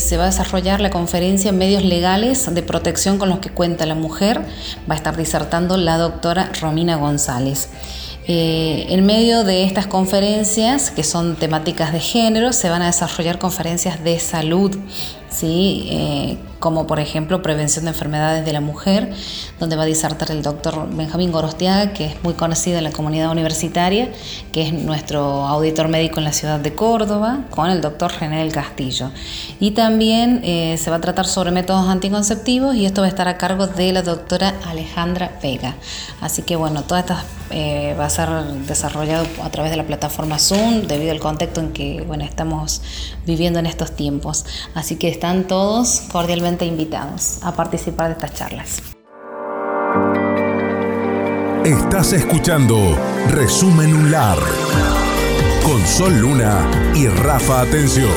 se 0.00 0.16
va 0.16 0.24
a 0.24 0.26
desarrollar 0.26 0.80
la 0.80 0.90
conferencia 0.90 1.50
en 1.50 1.58
medios 1.58 1.84
legales 1.84 2.52
de 2.52 2.62
protección 2.62 3.18
con 3.18 3.28
los 3.28 3.40
que 3.40 3.50
cuenta 3.50 3.86
la 3.86 3.94
mujer. 3.94 4.40
Va 4.88 4.94
a 4.94 4.96
estar 4.96 5.16
disertando 5.16 5.76
la 5.76 5.98
doctora 5.98 6.50
Romina 6.60 6.96
González. 6.96 7.68
Eh, 8.26 8.86
en 8.88 9.04
medio 9.04 9.44
de 9.44 9.64
estas 9.64 9.86
conferencias, 9.86 10.90
que 10.90 11.04
son 11.04 11.36
temáticas 11.36 11.92
de 11.92 12.00
género, 12.00 12.54
se 12.54 12.70
van 12.70 12.80
a 12.80 12.86
desarrollar 12.86 13.38
conferencias 13.38 14.02
de 14.02 14.18
salud, 14.18 14.74
¿sí? 15.28 15.88
Eh, 15.90 16.38
como 16.64 16.86
por 16.86 16.98
ejemplo 16.98 17.42
prevención 17.42 17.84
de 17.84 17.90
enfermedades 17.90 18.46
de 18.46 18.54
la 18.54 18.62
mujer, 18.62 19.12
donde 19.60 19.76
va 19.76 19.82
a 19.82 19.84
disertar 19.84 20.30
el 20.30 20.40
doctor 20.40 20.88
Benjamín 20.96 21.30
Gorostiaga, 21.30 21.92
que 21.92 22.06
es 22.06 22.24
muy 22.24 22.32
conocido 22.32 22.78
en 22.78 22.84
la 22.84 22.90
comunidad 22.90 23.30
universitaria, 23.30 24.10
que 24.50 24.62
es 24.62 24.72
nuestro 24.72 25.46
auditor 25.46 25.88
médico 25.88 26.20
en 26.20 26.24
la 26.24 26.32
ciudad 26.32 26.58
de 26.58 26.74
Córdoba, 26.74 27.40
con 27.50 27.68
el 27.68 27.82
doctor 27.82 28.12
René 28.18 28.38
del 28.38 28.50
Castillo. 28.50 29.10
Y 29.60 29.72
también 29.72 30.40
eh, 30.42 30.78
se 30.78 30.88
va 30.88 30.96
a 30.96 31.00
tratar 31.02 31.26
sobre 31.26 31.50
métodos 31.50 31.86
anticonceptivos 31.86 32.74
y 32.76 32.86
esto 32.86 33.02
va 33.02 33.08
a 33.08 33.10
estar 33.10 33.28
a 33.28 33.36
cargo 33.36 33.66
de 33.66 33.92
la 33.92 34.00
doctora 34.00 34.54
Alejandra 34.64 35.32
Vega. 35.42 35.74
Así 36.22 36.40
que 36.40 36.56
bueno, 36.56 36.84
todas 36.84 37.04
estas 37.04 37.24
eh, 37.50 37.94
va 38.00 38.06
a 38.06 38.10
ser 38.10 38.30
desarrollado 38.66 39.26
a 39.42 39.50
través 39.50 39.70
de 39.70 39.76
la 39.76 39.84
plataforma 39.84 40.38
Zoom 40.38 40.86
debido 40.86 41.12
al 41.12 41.20
contexto 41.20 41.60
en 41.60 41.72
que 41.72 42.02
bueno, 42.06 42.24
estamos 42.24 42.80
viviendo 43.26 43.58
en 43.58 43.66
estos 43.66 43.94
tiempos. 43.94 44.46
Así 44.74 44.96
que 44.96 45.08
están 45.08 45.44
todos 45.44 46.00
cordialmente 46.10 46.53
invitados 46.62 47.38
a 47.42 47.52
participar 47.52 48.08
de 48.08 48.12
estas 48.12 48.34
charlas. 48.34 48.82
Estás 51.64 52.12
escuchando 52.12 52.76
Resumen 53.30 53.94
UNLAR 53.94 54.38
con 55.64 55.86
Sol 55.86 56.20
Luna 56.20 56.92
y 56.94 57.08
Rafa 57.08 57.62
Atención. 57.62 58.10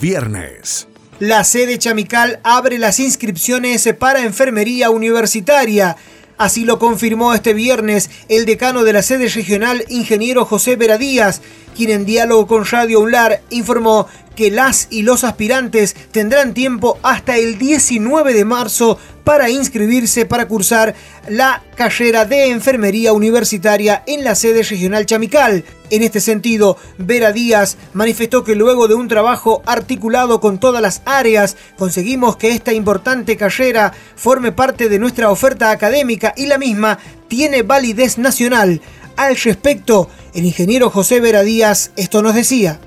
Viernes. 0.00 0.88
La 1.18 1.44
sede 1.44 1.78
Chamical 1.78 2.40
abre 2.42 2.78
las 2.78 2.98
inscripciones 2.98 3.88
para 3.98 4.22
enfermería 4.22 4.90
universitaria. 4.90 5.96
Así 6.44 6.66
lo 6.66 6.78
confirmó 6.78 7.32
este 7.32 7.54
viernes 7.54 8.10
el 8.28 8.44
decano 8.44 8.84
de 8.84 8.92
la 8.92 9.00
sede 9.00 9.28
regional, 9.28 9.82
ingeniero 9.88 10.44
José 10.44 10.76
Vera 10.76 10.98
Díaz, 10.98 11.40
quien 11.74 11.88
en 11.88 12.04
diálogo 12.04 12.46
con 12.46 12.66
Radio 12.66 13.00
UNLAR 13.00 13.40
informó 13.48 14.08
que 14.34 14.50
las 14.50 14.88
y 14.90 15.02
los 15.02 15.24
aspirantes 15.24 15.94
tendrán 16.12 16.54
tiempo 16.54 16.98
hasta 17.02 17.36
el 17.36 17.58
19 17.58 18.34
de 18.34 18.44
marzo 18.44 18.98
para 19.24 19.48
inscribirse 19.48 20.26
para 20.26 20.46
cursar 20.46 20.94
la 21.28 21.62
carrera 21.76 22.26
de 22.26 22.50
enfermería 22.50 23.12
universitaria 23.12 24.02
en 24.06 24.22
la 24.22 24.34
sede 24.34 24.62
regional 24.62 25.06
Chamical. 25.06 25.64
En 25.90 26.02
este 26.02 26.20
sentido, 26.20 26.76
Vera 26.98 27.32
Díaz 27.32 27.76
manifestó 27.94 28.44
que 28.44 28.54
luego 28.54 28.86
de 28.86 28.94
un 28.94 29.08
trabajo 29.08 29.62
articulado 29.66 30.40
con 30.40 30.58
todas 30.58 30.82
las 30.82 31.02
áreas, 31.06 31.56
conseguimos 31.78 32.36
que 32.36 32.50
esta 32.50 32.72
importante 32.72 33.36
carrera 33.36 33.92
forme 34.14 34.52
parte 34.52 34.88
de 34.88 34.98
nuestra 34.98 35.30
oferta 35.30 35.70
académica 35.70 36.34
y 36.36 36.46
la 36.46 36.58
misma 36.58 36.98
tiene 37.28 37.62
validez 37.62 38.18
nacional. 38.18 38.80
Al 39.16 39.36
respecto, 39.36 40.10
el 40.34 40.44
ingeniero 40.44 40.90
José 40.90 41.20
Vera 41.20 41.42
Díaz 41.42 41.92
esto 41.96 42.22
nos 42.22 42.34
decía. 42.34 42.80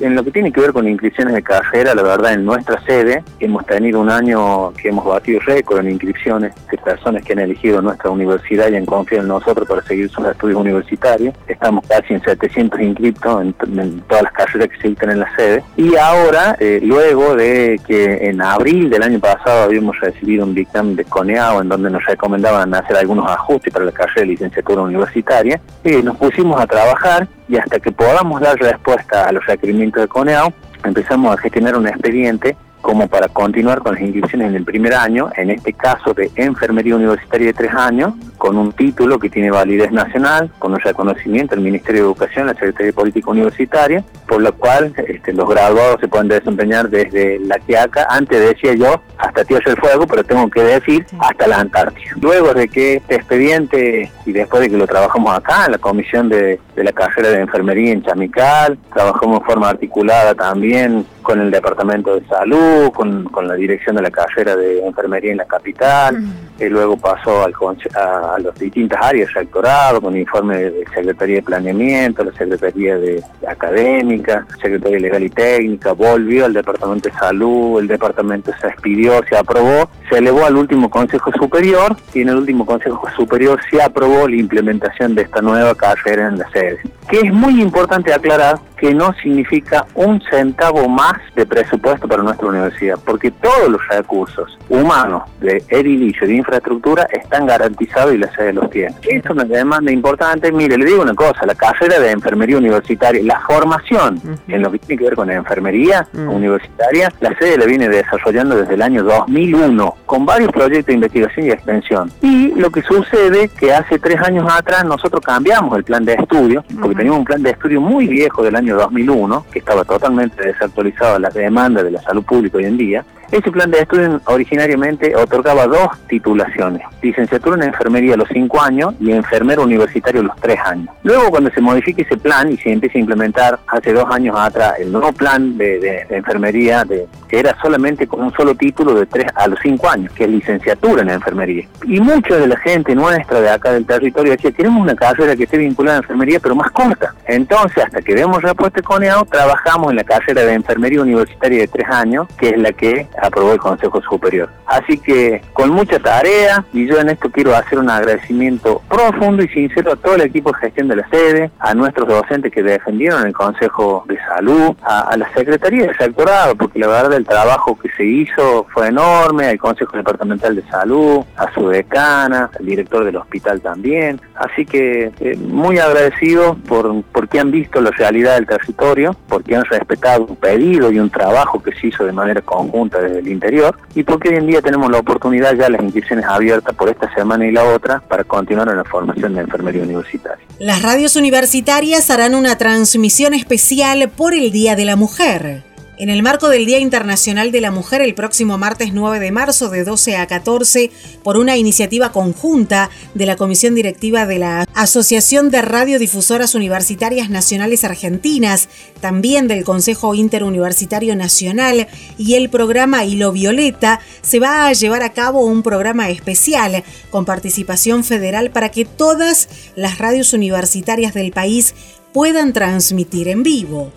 En 0.00 0.14
lo 0.14 0.22
que 0.22 0.30
tiene 0.30 0.52
que 0.52 0.60
ver 0.60 0.72
con 0.72 0.86
inscripciones 0.86 1.32
de 1.34 1.42
carrera, 1.42 1.94
la 1.94 2.02
verdad, 2.02 2.34
en 2.34 2.44
nuestra 2.44 2.80
sede 2.82 3.24
hemos 3.40 3.64
tenido 3.64 4.00
un 4.00 4.10
año 4.10 4.72
que 4.74 4.88
hemos 4.88 5.06
batido 5.06 5.40
récord 5.40 5.80
en 5.80 5.92
inscripciones 5.92 6.52
de 6.70 6.76
personas 6.78 7.24
que 7.24 7.32
han 7.32 7.38
elegido 7.38 7.80
nuestra 7.80 8.10
universidad 8.10 8.70
y 8.70 8.76
han 8.76 8.84
confiado 8.84 9.22
en 9.22 9.28
nosotros 9.28 9.66
para 9.66 9.82
seguir 9.82 10.10
sus 10.10 10.26
estudios 10.26 10.60
universitarios. 10.60 11.34
Estamos 11.48 11.86
casi 11.86 12.14
en 12.14 12.22
700 12.22 12.80
inscriptos 12.80 13.42
en, 13.42 14.00
todas 14.02 14.24
las 14.24 14.32
carreras 14.32 14.68
que 14.68 14.76
se 14.82 14.88
dictan 14.88 15.10
en 15.10 15.20
la 15.20 15.34
sede. 15.34 15.64
Y 15.76 15.96
ahora, 15.96 16.56
eh, 16.60 16.80
luego 16.82 17.34
de 17.34 17.80
que 17.86 18.28
en 18.28 18.42
abril 18.42 18.90
del 18.90 19.02
año 19.02 19.18
pasado 19.18 19.64
habíamos 19.64 19.98
recibido 20.00 20.44
un 20.44 20.54
dictamen 20.54 20.96
de 20.96 21.04
CONEAO 21.04 21.62
en 21.62 21.68
donde 21.70 21.90
nos 21.90 22.04
recomendaban 22.04 22.74
hacer 22.74 22.96
algunos 22.96 23.30
ajustes 23.30 23.72
para 23.72 23.86
la 23.86 23.92
carrera 23.92 24.20
de 24.20 24.26
licenciatura 24.26 24.82
universitaria, 24.82 25.60
eh, 25.84 26.02
nos 26.02 26.16
pusimos 26.18 26.60
a 26.60 26.66
trabajar 26.66 27.28
y 27.48 27.56
hasta 27.56 27.78
que 27.78 27.92
podamos 27.92 28.40
dar 28.40 28.56
respuesta 28.58 29.24
a 29.26 29.32
los 29.32 29.44
requerimientos 29.46 30.02
de 30.02 30.08
CONEAO, 30.08 30.52
empezamos 30.84 31.34
a 31.34 31.38
gestionar 31.38 31.76
un 31.76 31.86
expediente 31.88 32.56
como 32.86 33.08
para 33.08 33.26
continuar 33.26 33.80
con 33.80 33.94
las 33.94 34.02
inscripciones 34.04 34.46
en 34.46 34.54
el 34.54 34.64
primer 34.64 34.94
año, 34.94 35.28
en 35.36 35.50
este 35.50 35.72
caso 35.72 36.14
de 36.14 36.30
enfermería 36.36 36.94
universitaria 36.94 37.48
de 37.48 37.52
tres 37.52 37.74
años, 37.74 38.14
con 38.38 38.56
un 38.56 38.70
título 38.70 39.18
que 39.18 39.28
tiene 39.28 39.50
validez 39.50 39.90
nacional, 39.90 40.52
con 40.60 40.72
un 40.72 40.78
reconocimiento 40.78 41.56
del 41.56 41.64
Ministerio 41.64 42.02
de 42.02 42.06
Educación, 42.06 42.46
la 42.46 42.52
Secretaría 42.52 42.86
de 42.86 42.92
Política 42.92 43.28
Universitaria, 43.32 44.04
por 44.28 44.40
lo 44.40 44.54
cual 44.54 44.94
este, 45.08 45.32
los 45.32 45.48
graduados 45.48 45.98
se 46.00 46.06
pueden 46.06 46.28
desempeñar 46.28 46.88
desde 46.88 47.40
la 47.40 47.58
Quiaca, 47.58 48.06
antes 48.08 48.38
decía 48.38 48.74
yo, 48.74 49.02
hasta 49.18 49.44
Tierra 49.44 49.72
del 49.72 49.80
Fuego, 49.80 50.06
pero 50.06 50.22
tengo 50.22 50.48
que 50.48 50.62
decir 50.62 51.04
hasta 51.18 51.48
la 51.48 51.58
Antártida. 51.58 52.12
Luego 52.20 52.54
de 52.54 52.68
que 52.68 52.98
este 52.98 53.16
expediente, 53.16 54.12
y 54.24 54.30
después 54.30 54.62
de 54.62 54.70
que 54.70 54.76
lo 54.76 54.86
trabajamos 54.86 55.36
acá, 55.36 55.64
en 55.66 55.72
la 55.72 55.78
comisión 55.78 56.28
de, 56.28 56.60
de 56.76 56.84
la 56.84 56.92
carrera 56.92 57.30
de 57.30 57.40
enfermería 57.40 57.92
en 57.92 58.04
Chamical, 58.04 58.78
trabajamos 58.94 59.40
de 59.40 59.44
forma 59.44 59.70
articulada 59.70 60.36
también 60.36 61.04
con 61.26 61.40
el 61.40 61.50
Departamento 61.50 62.14
de 62.14 62.24
Salud, 62.28 62.92
con, 62.92 63.28
la 63.48 63.54
dirección 63.54 63.96
de 63.96 64.02
la 64.02 64.12
carrera 64.12 64.54
de 64.54 64.86
enfermería 64.86 65.32
en 65.32 65.38
la 65.38 65.44
capital, 65.44 66.22
y 66.56 66.68
luego 66.68 66.96
pasó 66.96 67.44
al, 67.44 67.52
a, 67.96 68.38
las 68.38 68.54
distintas 68.54 69.00
áreas, 69.02 69.34
rectorado, 69.34 70.00
con 70.00 70.16
informe 70.16 70.56
de 70.56 70.84
Secretaría 70.94 71.36
de 71.36 71.42
Planeamiento, 71.42 72.22
la 72.22 72.30
Secretaría 72.30 72.96
de, 72.96 73.24
Académica, 73.44 74.46
Secretaría 74.62 75.00
Legal 75.00 75.24
y 75.24 75.30
Técnica, 75.30 75.92
volvió 75.92 76.44
al 76.44 76.52
Departamento 76.52 77.08
de 77.08 77.16
Salud, 77.16 77.80
el 77.80 77.88
Departamento 77.88 78.52
se 78.60 78.68
expidió, 78.68 79.20
se 79.28 79.36
aprobó, 79.36 79.90
se 80.08 80.18
elevó 80.18 80.44
al 80.46 80.56
último 80.56 80.88
Consejo 80.88 81.32
Superior 81.32 81.96
y 82.14 82.20
en 82.20 82.28
el 82.28 82.36
último 82.36 82.64
Consejo 82.64 83.02
Superior 83.16 83.58
se 83.68 83.82
aprobó 83.82 84.28
la 84.28 84.36
implementación 84.36 85.16
de 85.16 85.22
esta 85.22 85.42
nueva 85.42 85.74
carrera 85.74 86.28
en 86.28 86.38
la 86.38 86.48
sede. 86.50 86.78
Que 87.08 87.18
es 87.18 87.32
muy 87.32 87.60
importante 87.60 88.12
aclarar 88.12 88.58
que 88.76 88.94
no 88.94 89.12
significa 89.14 89.86
un 89.94 90.20
centavo 90.30 90.88
más 90.88 91.15
de 91.34 91.46
presupuesto 91.46 92.08
para 92.08 92.22
nuestra 92.22 92.48
universidad, 92.48 92.98
porque 93.04 93.30
todos 93.30 93.68
los 93.68 93.86
recursos 93.88 94.58
humanos 94.68 95.22
de 95.40 95.62
edilicio, 95.68 96.26
de 96.26 96.34
infraestructura, 96.34 97.06
están 97.12 97.46
garantizados 97.46 98.14
y 98.14 98.18
la 98.18 98.32
sede 98.34 98.52
los 98.52 98.70
tiene. 98.70 98.94
Es 99.02 99.24
una 99.30 99.44
demanda 99.44 99.90
importante. 99.90 100.52
Mire, 100.52 100.76
le 100.76 100.84
digo 100.84 101.02
una 101.02 101.14
cosa, 101.14 101.46
la 101.46 101.54
carrera 101.54 101.98
de 101.98 102.10
enfermería 102.10 102.58
universitaria, 102.58 103.22
la 103.22 103.40
formación 103.40 104.20
en 104.48 104.62
lo 104.62 104.70
que 104.70 104.78
tiene 104.78 104.98
que 104.98 105.04
ver 105.04 105.14
con 105.14 105.28
la 105.28 105.34
enfermería 105.34 106.06
universitaria, 106.14 107.12
la 107.20 107.36
sede 107.38 107.58
la 107.58 107.66
viene 107.66 107.88
desarrollando 107.88 108.56
desde 108.56 108.74
el 108.74 108.82
año 108.82 109.02
2001, 109.02 109.94
con 110.06 110.26
varios 110.26 110.52
proyectos 110.52 110.86
de 110.86 110.94
investigación 110.94 111.46
y 111.46 111.50
extensión. 111.50 112.10
Y 112.22 112.54
lo 112.54 112.70
que 112.70 112.82
sucede 112.82 113.48
que 113.48 113.72
hace 113.72 113.98
tres 113.98 114.20
años 114.20 114.46
atrás 114.50 114.84
nosotros 114.84 115.22
cambiamos 115.24 115.76
el 115.76 115.84
plan 115.84 116.04
de 116.04 116.14
estudio, 116.14 116.64
porque 116.80 116.96
teníamos 116.96 117.20
un 117.20 117.24
plan 117.24 117.42
de 117.42 117.50
estudio 117.50 117.80
muy 117.80 118.06
viejo 118.06 118.42
del 118.42 118.56
año 118.56 118.76
2001, 118.76 119.46
que 119.50 119.58
estaba 119.58 119.84
totalmente 119.84 120.42
desactualizado 120.42 121.05
a 121.14 121.18
la 121.18 121.30
demanda 121.30 121.82
de 121.82 121.90
la 121.90 122.02
salud 122.02 122.24
pública 122.24 122.58
hoy 122.58 122.64
en 122.64 122.76
día, 122.76 123.04
ese 123.30 123.50
plan 123.50 123.70
de 123.70 123.80
estudio 123.80 124.20
originariamente 124.26 125.14
otorgaba 125.16 125.66
dos 125.66 125.88
titulaciones, 126.08 126.82
licenciatura 127.02 127.56
en 127.56 127.64
enfermería 127.64 128.14
a 128.14 128.16
los 128.16 128.28
cinco 128.28 128.60
años 128.60 128.94
y 129.00 129.12
enfermero 129.12 129.62
universitario 129.62 130.20
a 130.20 130.24
los 130.24 130.36
tres 130.36 130.58
años. 130.64 130.88
Luego 131.02 131.30
cuando 131.30 131.50
se 131.50 131.60
modifique 131.60 132.02
ese 132.02 132.16
plan 132.16 132.52
y 132.52 132.56
se 132.56 132.72
empieza 132.72 132.98
a 132.98 133.00
implementar 133.00 133.58
hace 133.66 133.92
dos 133.92 134.06
años 134.10 134.36
atrás 134.38 134.74
el 134.78 134.92
nuevo 134.92 135.12
plan 135.12 135.56
de, 135.58 136.06
enfermería, 136.10 136.84
de, 136.84 137.06
que 137.28 137.38
era 137.38 137.56
solamente 137.60 138.06
con 138.06 138.22
un 138.22 138.32
solo 138.32 138.54
título 138.54 138.94
de 138.94 139.06
tres 139.06 139.26
a 139.34 139.46
los 139.48 139.58
cinco 139.62 139.88
años, 139.88 140.12
que 140.12 140.24
es 140.24 140.30
licenciatura 140.30 141.02
en 141.02 141.10
enfermería. 141.10 141.66
Y 141.84 142.00
mucha 142.00 142.36
de 142.36 142.46
la 142.46 142.56
gente 142.58 142.94
nuestra 142.94 143.40
de 143.40 143.50
acá 143.50 143.72
del 143.72 143.86
territorio 143.86 144.32
decía, 144.32 144.52
queremos 144.52 144.82
una 144.82 144.94
carrera 144.94 145.36
que 145.36 145.44
esté 145.44 145.58
vinculada 145.58 145.98
a 145.98 146.00
enfermería, 146.00 146.40
pero 146.40 146.54
más 146.54 146.70
corta. 146.70 147.14
Entonces, 147.26 147.84
hasta 147.84 148.00
que 148.02 148.14
demos 148.14 148.42
respuesta 148.42 148.82
con 148.82 149.02
EAO, 149.02 149.24
trabajamos 149.24 149.90
en 149.90 149.96
la 149.96 150.04
carrera 150.04 150.42
de 150.42 150.54
enfermería 150.54 151.02
universitaria 151.02 151.60
de 151.60 151.68
tres 151.68 151.88
años, 151.88 152.26
que 152.38 152.50
es 152.50 152.58
la 152.58 152.72
que 152.72 153.06
aprobó 153.20 153.52
el 153.52 153.58
Consejo 153.58 154.00
Superior. 154.02 154.48
Así 154.66 154.98
que 154.98 155.42
con 155.52 155.70
mucha 155.70 155.98
tarea 155.98 156.64
y 156.72 156.86
yo 156.86 156.98
en 156.98 157.10
esto 157.10 157.30
quiero 157.30 157.54
hacer 157.54 157.78
un 157.78 157.90
agradecimiento 157.90 158.82
profundo 158.88 159.42
y 159.42 159.48
sincero 159.48 159.92
a 159.92 159.96
todo 159.96 160.14
el 160.14 160.22
equipo 160.22 160.52
de 160.52 160.58
gestión 160.58 160.88
de 160.88 160.96
la 160.96 161.08
sede, 161.08 161.50
a 161.58 161.74
nuestros 161.74 162.08
docentes 162.08 162.52
que 162.52 162.62
defendieron 162.62 163.26
el 163.26 163.32
Consejo 163.32 164.04
de 164.08 164.18
Salud, 164.26 164.74
a, 164.82 165.16
la 165.16 165.32
Secretaría 165.32 165.86
de 165.86 165.94
Sectorado, 165.96 166.54
porque 166.56 166.78
la 166.78 166.88
verdad 166.88 167.14
el 167.14 167.24
trabajo 167.24 167.78
que 167.78 167.88
se 167.96 168.04
hizo 168.04 168.66
fue 168.72 168.88
enorme, 168.88 169.46
al 169.46 169.58
Consejo 169.58 169.96
Departamental 169.96 170.56
de 170.56 170.62
Salud, 170.62 171.24
a 171.36 171.52
su 171.52 171.68
decana, 171.68 172.50
al 172.58 172.66
director 172.66 173.04
del 173.04 173.16
hospital 173.16 173.60
también. 173.60 174.20
Así 174.34 174.66
que 174.66 175.12
eh, 175.20 175.36
muy 175.36 175.78
agradecido 175.78 176.56
por 176.68 177.02
porque 177.12 177.40
han 177.40 177.50
visto 177.50 177.80
la 177.80 177.90
realidad 177.90 178.34
del 178.34 178.46
territorio, 178.46 179.16
porque 179.28 179.56
han 179.56 179.64
respetado 179.64 180.24
un 180.24 180.36
pedido 180.36 180.90
y 180.92 180.98
un 180.98 181.10
trabajo 181.10 181.62
que 181.62 181.72
se 181.72 181.88
hizo 181.88 182.04
de 182.04 182.12
manera 182.12 182.40
conjunta 182.42 183.00
desde 183.06 183.20
el 183.20 183.28
interior 183.28 183.76
y 183.94 184.02
porque 184.02 184.28
hoy 184.28 184.36
en 184.36 184.46
día 184.46 184.62
tenemos 184.62 184.90
la 184.90 184.98
oportunidad 184.98 185.54
ya 185.54 185.68
las 185.68 185.82
inscripciones 185.82 186.24
abiertas 186.24 186.74
por 186.74 186.88
esta 186.88 187.12
semana 187.14 187.46
y 187.46 187.52
la 187.52 187.64
otra 187.64 188.00
para 188.00 188.24
continuar 188.24 188.68
en 188.68 188.76
la 188.76 188.84
formación 188.84 189.34
de 189.34 189.40
enfermería 189.40 189.82
universitaria. 189.82 190.44
Las 190.58 190.82
radios 190.82 191.16
universitarias 191.16 192.10
harán 192.10 192.34
una 192.34 192.56
transmisión 192.56 193.34
especial 193.34 194.10
por 194.16 194.34
el 194.34 194.52
Día 194.52 194.76
de 194.76 194.84
la 194.84 194.96
Mujer. 194.96 195.65
En 195.98 196.10
el 196.10 196.22
marco 196.22 196.50
del 196.50 196.66
Día 196.66 196.78
Internacional 196.78 197.50
de 197.52 197.62
la 197.62 197.70
Mujer, 197.70 198.02
el 198.02 198.14
próximo 198.14 198.58
martes 198.58 198.92
9 198.92 199.18
de 199.18 199.32
marzo 199.32 199.70
de 199.70 199.82
12 199.82 200.18
a 200.18 200.26
14, 200.26 200.90
por 201.22 201.38
una 201.38 201.56
iniciativa 201.56 202.12
conjunta 202.12 202.90
de 203.14 203.24
la 203.24 203.36
Comisión 203.36 203.74
Directiva 203.74 204.26
de 204.26 204.38
la 204.38 204.66
Asociación 204.74 205.50
de 205.50 205.62
Radiodifusoras 205.62 206.54
Universitarias 206.54 207.30
Nacionales 207.30 207.82
Argentinas, 207.82 208.68
también 209.00 209.48
del 209.48 209.64
Consejo 209.64 210.14
Interuniversitario 210.14 211.16
Nacional 211.16 211.88
y 212.18 212.34
el 212.34 212.50
programa 212.50 213.06
Hilo 213.06 213.32
Violeta, 213.32 214.00
se 214.20 214.38
va 214.38 214.66
a 214.66 214.74
llevar 214.74 215.02
a 215.02 215.14
cabo 215.14 215.46
un 215.46 215.62
programa 215.62 216.10
especial 216.10 216.84
con 217.08 217.24
participación 217.24 218.04
federal 218.04 218.50
para 218.50 218.68
que 218.68 218.84
todas 218.84 219.48
las 219.76 219.96
radios 219.96 220.34
universitarias 220.34 221.14
del 221.14 221.32
país 221.32 221.74
puedan 222.12 222.52
transmitir 222.52 223.28
en 223.28 223.42
vivo. 223.42 223.92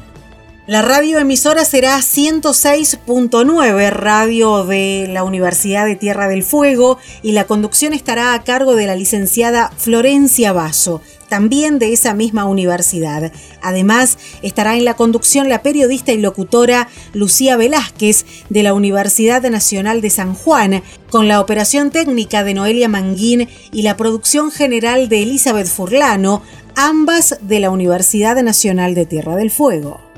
La 0.69 0.84
radioemisora 0.84 1.65
será 1.65 1.97
106.9, 1.97 3.89
radio 3.89 4.65
de 4.65 5.10
la 5.12 5.23
Universidad 5.23 5.88
de 5.88 5.95
Tierra 5.95 6.27
del 6.27 6.43
Fuego, 6.43 6.99
y 7.23 7.32
la 7.32 7.47
conducción 7.47 7.91
estará 7.91 8.36
a 8.36 8.43
cargo 8.43 8.75
de 8.75 8.86
la 8.86 8.95
licenciada 8.95 9.71
Florencia 9.75 10.53
Basso, 10.53 11.01
también 11.27 11.79
de 11.79 11.91
esa 11.91 12.13
misma 12.13 12.45
universidad. 12.45 13.32
Además, 13.63 14.19
estará 14.43 14.77
en 14.77 14.86
la 14.86 14.93
conducción 14.93 15.49
la 15.49 15.63
periodista 15.63 16.12
y 16.12 16.19
locutora 16.19 16.88
Lucía 17.13 17.58
Velázquez 17.58 18.27
de 18.49 18.62
la 18.62 18.75
Universidad 18.75 19.41
Nacional 19.49 20.01
de 20.01 20.12
San 20.12 20.36
Juan, 20.36 20.84
con 21.10 21.27
la 21.27 21.41
operación 21.41 21.89
técnica 21.89 22.43
de 22.43 22.53
Noelia 22.53 22.89
Manguín 22.89 23.49
y 23.71 23.82
la 23.82 23.97
producción 23.97 24.51
general 24.51 25.10
de 25.10 25.23
Elizabeth 25.23 25.65
Furlano, 25.65 26.43
ambas 26.75 27.39
de 27.41 27.60
la 27.60 27.71
Universidad 27.71 28.39
Nacional 28.43 28.93
de 28.93 29.08
Tierra 29.08 29.36
del 29.36 29.49
Fuego. 29.49 30.09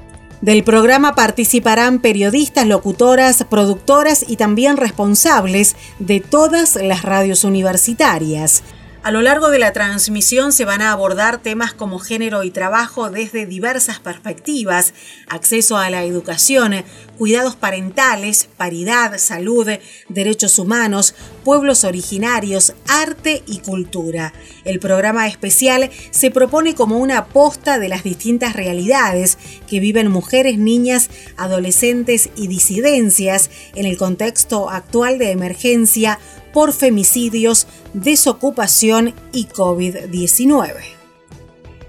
Del 0.42 0.64
programa 0.64 1.14
participarán 1.14 2.00
periodistas, 2.00 2.66
locutoras, 2.66 3.46
productoras 3.48 4.26
y 4.28 4.38
también 4.38 4.76
responsables 4.76 5.76
de 6.00 6.20
todas 6.20 6.78
las 6.78 7.04
radios 7.04 7.44
universitarias. 7.44 8.64
A 9.04 9.10
lo 9.10 9.24
largo 9.24 9.50
de 9.50 9.58
la 9.58 9.74
transmisión 9.74 10.54
se 10.54 10.64
van 10.64 10.84
a 10.84 10.92
abordar 10.92 11.42
temas 11.42 11.74
como 11.74 11.98
género 11.98 12.44
y 12.44 12.52
trabajo 12.52 13.10
desde 13.10 13.48
diversas 13.48 14.00
perspectivas, 14.00 14.94
acceso 15.28 15.78
a 15.78 15.90
la 15.90 16.04
educación, 16.04 16.84
cuidados 17.18 17.56
parentales, 17.56 18.48
paridad, 18.58 19.18
salud, 19.18 19.68
derechos 20.08 20.60
humanos, 20.60 21.16
pueblos 21.44 21.84
originarios, 21.84 22.76
arte 22.88 23.42
y 23.48 23.62
cultura. 23.62 24.34
El 24.66 24.80
programa 24.80 25.28
especial 25.28 25.90
se 26.12 26.30
propone 26.30 26.76
como 26.76 27.00
una 27.00 27.18
aposta 27.18 27.80
de 27.80 27.90
las 27.90 28.04
distintas 28.04 28.56
realidades 28.56 29.40
que 29.68 29.80
viven 29.80 30.12
mujeres, 30.12 30.60
niñas, 30.60 31.10
adolescentes 31.38 32.30
y 32.36 32.46
disidencias 32.46 33.50
en 33.74 33.88
el 33.88 33.98
contexto 33.98 34.70
actual 34.70 35.18
de 35.18 35.32
emergencia 35.32 36.20
por 36.54 36.74
femicidios, 36.74 37.68
desocupación 37.94 39.14
y 39.32 39.48
COVID-19. 39.48 40.74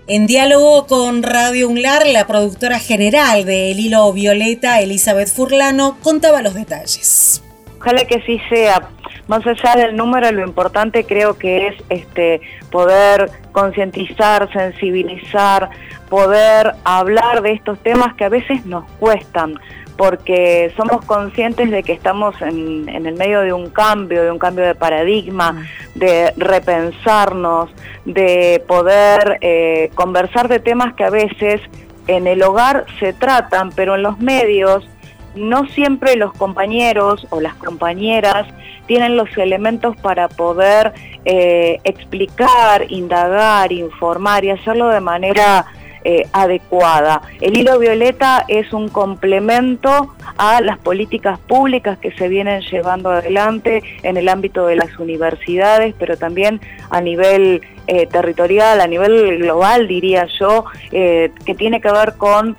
En 0.09 0.27
diálogo 0.27 0.87
con 0.87 1.23
Radio 1.23 1.69
Unlar, 1.69 2.07
la 2.07 2.27
productora 2.27 2.79
general 2.79 3.45
de 3.45 3.71
El 3.71 3.81
Hilo 3.81 4.13
Violeta, 4.13 4.81
Elizabeth 4.81 5.29
Furlano, 5.29 5.97
contaba 6.03 6.43
los 6.43 6.55
detalles. 6.55 7.43
Ojalá 7.79 8.05
que 8.05 8.21
sí 8.23 8.41
sea. 8.49 8.91
Más 9.29 9.47
allá 9.47 9.75
del 9.77 9.97
número, 9.97 10.31
lo 10.33 10.45
importante 10.45 11.05
creo 11.05 11.39
que 11.39 11.69
es 11.69 11.77
este, 11.89 12.41
poder 12.71 13.31
concientizar, 13.53 14.53
sensibilizar, 14.53 15.71
poder 16.09 16.75
hablar 16.85 17.43
de 17.43 17.53
estos 17.53 17.79
temas 17.79 18.15
que 18.15 18.25
a 18.25 18.29
veces 18.29 18.67
nos 18.67 18.85
cuestan 18.99 19.59
porque 19.97 20.73
somos 20.77 21.05
conscientes 21.05 21.71
de 21.71 21.83
que 21.83 21.93
estamos 21.93 22.35
en, 22.43 22.89
el 22.89 23.15
medio 23.15 23.41
de 23.43 23.53
un 23.53 23.71
cambio, 23.71 24.25
de 24.25 24.31
un 24.31 24.39
cambio 24.39 24.65
de 24.65 24.75
paradigma, 24.75 25.53
mm. 25.53 25.99
de 25.99 26.33
repensarnos, 26.37 27.71
de 28.05 28.63
poder 28.67 29.39
eh, 29.43 29.91
conversar 29.95 30.49
de 30.49 30.61
temas 30.61 30.95
que 30.95 31.05
a 31.05 31.11
veces 31.11 31.61
en 32.07 32.27
el 32.27 32.43
hogar 32.43 32.87
se 32.99 33.13
tratan, 33.13 33.71
pero 33.71 33.95
en 33.95 34.03
los 34.03 34.19
medios 34.19 34.89
no 35.35 35.67
siempre 35.69 36.17
los 36.17 36.33
compañeros 36.35 37.27
o 37.31 37.41
las 37.41 37.55
compañeras 37.55 38.47
tienen 38.87 39.17
los 39.17 39.37
elementos 39.37 39.97
para 39.97 40.29
poder 40.29 40.93
eh, 41.25 41.79
explicar, 41.85 42.87
indagar, 42.91 43.73
informar 43.73 44.45
y 44.45 44.51
hacerlo 44.51 44.89
de 44.89 45.01
manera 45.01 45.67
eh, 46.05 46.27
adecuada. 46.33 47.23
El 47.41 47.57
hilo 47.57 47.79
violeta 47.79 48.45
es 48.49 48.73
un 48.73 48.89
complemento 48.89 50.15
a 50.37 50.61
las 50.61 50.79
políticas 50.79 51.39
públicas 51.39 51.97
que 51.99 52.11
se 52.13 52.29
vienen 52.29 52.61
llevando 52.63 53.11
adelante 53.11 53.83
en 54.03 54.17
el 54.17 54.29
ámbito 54.29 54.67
de 54.67 54.77
las 54.77 54.99
universidades, 54.99 55.95
pero 55.97 56.17
también 56.17 56.61
a 56.91 57.01
nivel 57.01 57.63
eh, 57.87 58.07
territorial, 58.07 58.81
a 58.81 58.89
nivel 58.89 59.39
global, 59.39 59.87
diría 59.87 60.27
yo, 60.41 60.65
que 60.91 61.55
tiene 61.57 61.81
que 61.81 61.93
ver 61.93 62.15
con 62.19 62.57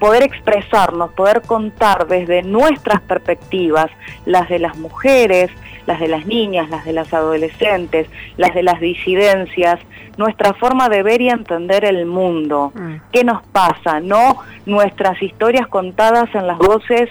poder 0.00 0.22
expresarnos, 0.22 1.12
poder 1.12 1.42
contar 1.42 2.08
desde 2.08 2.42
nuestras 2.42 3.00
perspectivas, 3.02 3.90
las 4.24 4.48
de 4.48 4.58
las 4.58 4.76
mujeres, 4.76 5.50
las 5.86 6.00
de 6.00 6.08
las 6.08 6.26
niñas, 6.26 6.70
las 6.70 6.84
de 6.84 6.92
las 6.92 7.12
adolescentes, 7.12 8.08
las 8.36 8.54
de 8.54 8.62
las 8.62 8.80
disidencias, 8.80 9.78
nuestra 10.16 10.54
forma 10.54 10.88
de 10.88 11.02
ver 11.02 11.20
y 11.20 11.28
entender 11.28 11.84
el 11.84 12.06
mundo. 12.06 12.72
Mm. 12.74 12.94
¿Qué 13.12 13.24
nos 13.24 13.42
pasa? 13.46 14.00
No 14.00 14.38
nuestras 14.66 15.22
historias 15.22 15.66
contadas 15.68 16.34
en 16.34 16.46
las 16.46 16.58
voces 16.58 17.10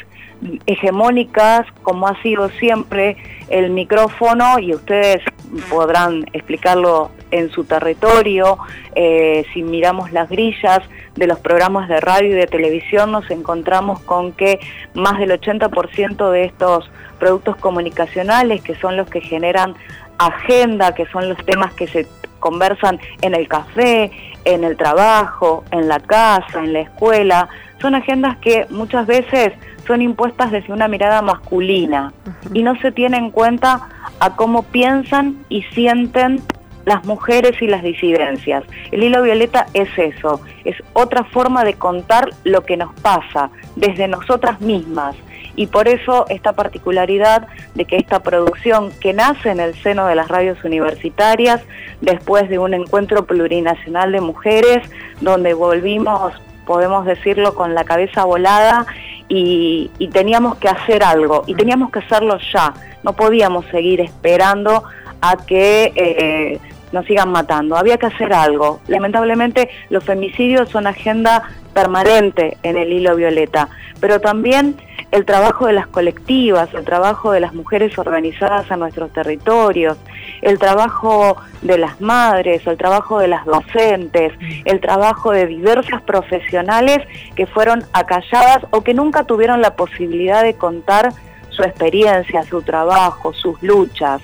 hegemónicas, 0.65 1.65
como 1.83 2.07
ha 2.07 2.21
sido 2.21 2.49
siempre 2.49 3.17
el 3.49 3.69
micrófono, 3.71 4.59
y 4.59 4.73
ustedes 4.73 5.21
podrán 5.69 6.25
explicarlo 6.33 7.11
en 7.31 7.51
su 7.51 7.63
territorio, 7.63 8.57
eh, 8.95 9.45
si 9.53 9.63
miramos 9.63 10.11
las 10.11 10.29
grillas 10.29 10.79
de 11.15 11.27
los 11.27 11.39
programas 11.39 11.89
de 11.89 11.99
radio 11.99 12.29
y 12.29 12.33
de 12.33 12.47
televisión, 12.47 13.11
nos 13.11 13.29
encontramos 13.29 13.99
con 14.01 14.31
que 14.31 14.59
más 14.93 15.19
del 15.19 15.31
80% 15.31 16.31
de 16.31 16.45
estos 16.45 16.89
productos 17.19 17.55
comunicacionales, 17.57 18.61
que 18.61 18.75
son 18.75 18.97
los 18.97 19.09
que 19.09 19.21
generan 19.21 19.75
agenda, 20.17 20.93
que 20.93 21.05
son 21.07 21.29
los 21.29 21.37
temas 21.45 21.73
que 21.73 21.87
se 21.87 22.07
conversan 22.39 22.99
en 23.21 23.35
el 23.35 23.47
café, 23.47 24.11
en 24.45 24.63
el 24.63 24.77
trabajo, 24.77 25.63
en 25.71 25.87
la 25.87 25.99
casa, 25.99 26.63
en 26.63 26.73
la 26.73 26.81
escuela, 26.81 27.49
son 27.81 27.95
agendas 27.95 28.37
que 28.37 28.65
muchas 28.69 29.07
veces 29.07 29.53
son 29.85 30.01
impuestas 30.01 30.51
desde 30.51 30.73
una 30.73 30.87
mirada 30.87 31.21
masculina 31.21 32.13
y 32.53 32.63
no 32.63 32.79
se 32.79 32.91
tiene 32.91 33.17
en 33.17 33.31
cuenta 33.31 33.87
a 34.19 34.35
cómo 34.35 34.63
piensan 34.63 35.37
y 35.49 35.63
sienten 35.73 36.41
las 36.85 37.05
mujeres 37.05 37.61
y 37.61 37.67
las 37.67 37.83
disidencias. 37.83 38.63
El 38.91 39.03
hilo 39.03 39.21
violeta 39.21 39.67
es 39.73 39.89
eso, 39.97 40.41
es 40.65 40.75
otra 40.93 41.23
forma 41.23 41.63
de 41.63 41.75
contar 41.75 42.29
lo 42.43 42.65
que 42.65 42.77
nos 42.77 42.93
pasa 43.01 43.49
desde 43.75 44.07
nosotras 44.07 44.61
mismas, 44.61 45.15
y 45.55 45.67
por 45.67 45.89
eso 45.89 46.25
esta 46.29 46.53
particularidad 46.53 47.47
de 47.75 47.83
que 47.83 47.97
esta 47.97 48.21
producción 48.21 48.91
que 49.01 49.11
nace 49.11 49.49
en 49.49 49.59
el 49.59 49.75
seno 49.75 50.07
de 50.07 50.15
las 50.15 50.29
radios 50.29 50.63
universitarias, 50.63 51.61
después 51.99 52.47
de 52.47 52.59
un 52.59 52.73
encuentro 52.73 53.25
plurinacional 53.25 54.13
de 54.13 54.21
mujeres, 54.21 54.89
donde 55.19 55.53
volvimos, 55.53 56.31
podemos 56.65 57.05
decirlo, 57.05 57.55
con 57.55 57.75
la 57.75 57.83
cabeza 57.83 58.23
volada 58.23 58.85
y, 59.27 59.91
teníamos 60.13 60.55
que 60.59 60.69
hacer 60.69 61.03
algo, 61.03 61.43
y 61.45 61.55
teníamos 61.55 61.91
que 61.91 61.99
hacerlo 61.99 62.37
ya, 62.53 62.73
no 63.03 63.13
podíamos 63.13 63.65
seguir 63.65 63.99
esperando 63.99 64.83
a 65.21 65.37
que... 65.37 65.91
Eh, 65.95 66.59
nos 66.91 67.05
sigan 67.05 67.31
matando. 67.31 67.75
Había 67.75 67.97
que 67.97 68.07
hacer 68.07 68.33
algo. 68.33 68.79
Lamentablemente 68.87 69.69
los 69.89 70.03
femicidios 70.03 70.69
son 70.69 70.87
agenda 70.87 71.43
permanente 71.73 72.57
en 72.63 72.77
el 72.77 72.91
hilo 72.91 73.15
violeta, 73.15 73.69
pero 73.99 74.19
también 74.19 74.75
el 75.11 75.25
trabajo 75.25 75.67
de 75.67 75.73
las 75.73 75.87
colectivas, 75.87 76.73
el 76.73 76.85
trabajo 76.85 77.31
de 77.31 77.39
las 77.39 77.53
mujeres 77.53 77.97
organizadas 77.97 78.69
en 78.69 78.79
nuestros 78.79 79.11
territorios, 79.11 79.97
el 80.41 80.59
trabajo 80.59 81.37
de 81.61 81.77
las 81.77 81.99
madres, 81.99 82.65
el 82.67 82.77
trabajo 82.77 83.19
de 83.19 83.27
las 83.27 83.45
docentes, 83.45 84.33
el 84.65 84.79
trabajo 84.79 85.31
de 85.31 85.47
diversas 85.47 86.01
profesionales 86.03 86.99
que 87.35 87.47
fueron 87.47 87.83
acalladas 87.93 88.65
o 88.71 88.81
que 88.81 88.93
nunca 88.93 89.23
tuvieron 89.23 89.61
la 89.61 89.75
posibilidad 89.75 90.43
de 90.43 90.55
contar 90.55 91.11
su 91.49 91.63
experiencia, 91.63 92.43
su 92.43 92.61
trabajo, 92.61 93.33
sus 93.33 93.61
luchas. 93.63 94.21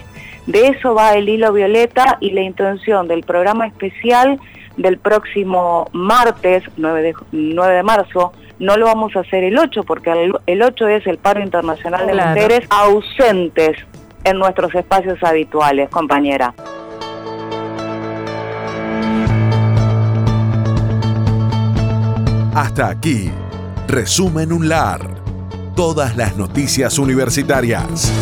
De 0.48 0.68
eso 0.68 0.94
va 0.94 1.14
el 1.14 1.28
hilo 1.28 1.52
violeta 1.54 2.18
y 2.20 2.32
la 2.32 2.42
intención 2.42 3.08
del 3.08 3.24
programa 3.24 3.68
especial 3.68 4.40
del 4.78 4.98
próximo 4.98 5.90
martes, 5.94 6.64
9 6.78 7.02
de, 7.02 7.14
9 7.32 7.76
de 7.76 7.84
marzo, 7.84 8.34
no 8.60 8.78
lo 8.78 8.86
vamos 8.86 9.16
a 9.16 9.22
hacer 9.22 9.44
el 9.44 9.58
8 9.58 9.84
porque 9.84 10.12
el, 10.46 10.62
8 10.62 10.88
es 10.88 11.08
el 11.08 11.18
paro 11.18 11.42
internacional 11.42 12.08
de 12.08 12.14
mujeres 12.14 12.68
ausentes 12.70 13.78
en 14.24 14.38
nuestros 14.38 14.74
espacios 14.76 15.22
habituales, 15.24 15.90
compañera. 15.90 16.54
Hasta 22.54 22.90
aquí, 22.90 23.30
resumen 23.88 24.54
un 24.54 24.70
lar. 24.70 25.02
Todas 25.76 26.16
las 26.16 26.38
noticias 26.38 26.98
universitarias. 26.98 28.14